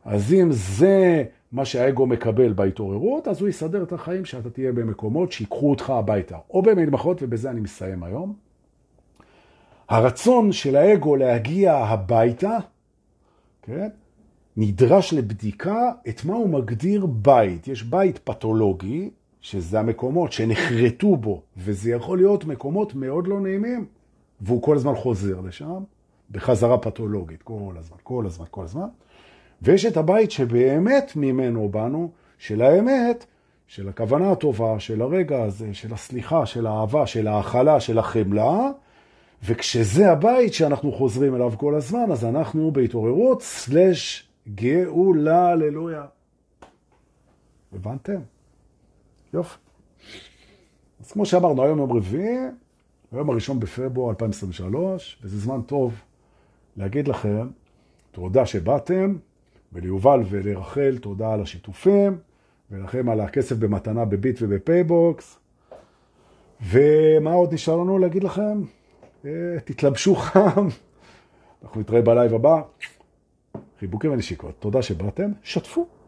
אז 0.05 0.33
אם 0.33 0.47
זה 0.51 1.23
מה 1.51 1.65
שהאגו 1.65 2.05
מקבל 2.05 2.53
בהתעוררות, 2.53 3.27
אז 3.27 3.41
הוא 3.41 3.49
יסדר 3.49 3.83
את 3.83 3.93
החיים 3.93 4.25
שאתה 4.25 4.49
תהיה 4.49 4.71
במקומות 4.71 5.31
שיקחו 5.31 5.69
אותך 5.69 5.89
הביתה. 5.89 6.37
או 6.49 6.61
במלמחות, 6.61 7.17
ובזה 7.21 7.49
אני 7.49 7.59
מסיים 7.59 8.03
היום. 8.03 8.48
הרצון 9.89 10.51
של 10.51 10.75
האגו 10.75 11.15
להגיע 11.15 11.75
הביתה, 11.75 12.57
כן? 13.61 13.89
נדרש 14.57 15.13
לבדיקה 15.13 15.91
את 16.09 16.25
מה 16.25 16.33
הוא 16.33 16.49
מגדיר 16.49 17.05
בית. 17.05 17.67
יש 17.67 17.83
בית 17.83 18.17
פתולוגי, 18.17 19.09
שזה 19.41 19.79
המקומות 19.79 20.31
שנחרטו 20.31 21.15
בו, 21.15 21.41
וזה 21.57 21.91
יכול 21.91 22.17
להיות 22.17 22.45
מקומות 22.45 22.95
מאוד 22.95 23.27
לא 23.27 23.39
נעימים, 23.41 23.85
והוא 24.41 24.61
כל 24.61 24.75
הזמן 24.75 24.95
חוזר 24.95 25.41
לשם, 25.41 25.83
בחזרה 26.31 26.77
פתולוגית, 26.77 27.43
כל 27.43 27.73
הזמן, 27.77 27.97
כל 28.03 28.25
הזמן, 28.25 28.45
כל 28.51 28.63
הזמן. 28.63 28.87
ויש 29.61 29.85
את 29.85 29.97
הבית 29.97 30.31
שבאמת 30.31 31.11
ממנו 31.15 31.69
באנו, 31.69 32.11
של 32.37 32.61
האמת, 32.61 33.25
של 33.67 33.89
הכוונה 33.89 34.31
הטובה, 34.31 34.79
של 34.79 35.01
הרגע 35.01 35.43
הזה, 35.43 35.73
של 35.73 35.93
הסליחה, 35.93 36.45
של 36.45 36.67
האהבה, 36.67 37.07
של 37.07 37.27
ההכלה, 37.27 37.79
של 37.79 37.99
החמלה, 37.99 38.69
וכשזה 39.43 40.11
הבית 40.11 40.53
שאנחנו 40.53 40.91
חוזרים 40.91 41.35
אליו 41.35 41.51
כל 41.57 41.75
הזמן, 41.75 42.11
אז 42.11 42.25
אנחנו 42.25 42.71
בהתעוררות 42.71 43.41
slash 43.41 44.29
גאולה, 44.55 45.47
הללויה. 45.47 46.05
הבנתם? 47.73 48.19
יופי. 49.33 49.57
אז 50.99 51.11
כמו 51.11 51.25
שאמרנו, 51.25 51.63
היום 51.63 51.79
יום 51.79 51.91
רביעי, 51.91 52.37
היום 53.11 53.29
הראשון 53.29 53.59
בפברואר 53.59 54.09
2023, 54.09 55.19
וזה 55.23 55.39
זמן 55.39 55.61
טוב 55.61 55.93
להגיד 56.77 57.07
לכם 57.07 57.47
תודה 58.11 58.45
שבאתם, 58.45 59.15
וליובל 59.73 60.19
ולרחל 60.29 60.97
תודה 61.01 61.33
על 61.33 61.41
השיתופים, 61.41 62.17
ולכם 62.71 63.09
על 63.09 63.19
הכסף 63.19 63.55
במתנה 63.55 64.05
בביט 64.05 64.39
ובפייבוקס. 64.41 65.39
ומה 66.61 67.33
עוד 67.33 67.53
נשאר 67.53 67.75
לנו 67.75 67.99
להגיד 67.99 68.23
לכם? 68.23 68.61
אה, 69.25 69.31
תתלבשו 69.65 70.15
חם. 70.15 70.67
אנחנו 71.63 71.81
נתראה 71.81 72.01
בלייב 72.01 72.33
הבא. 72.33 72.61
חיבוקים 73.79 74.11
ונשיקות. 74.11 74.55
תודה 74.59 74.81
שבאתם, 74.81 75.31
שתפו. 75.43 75.98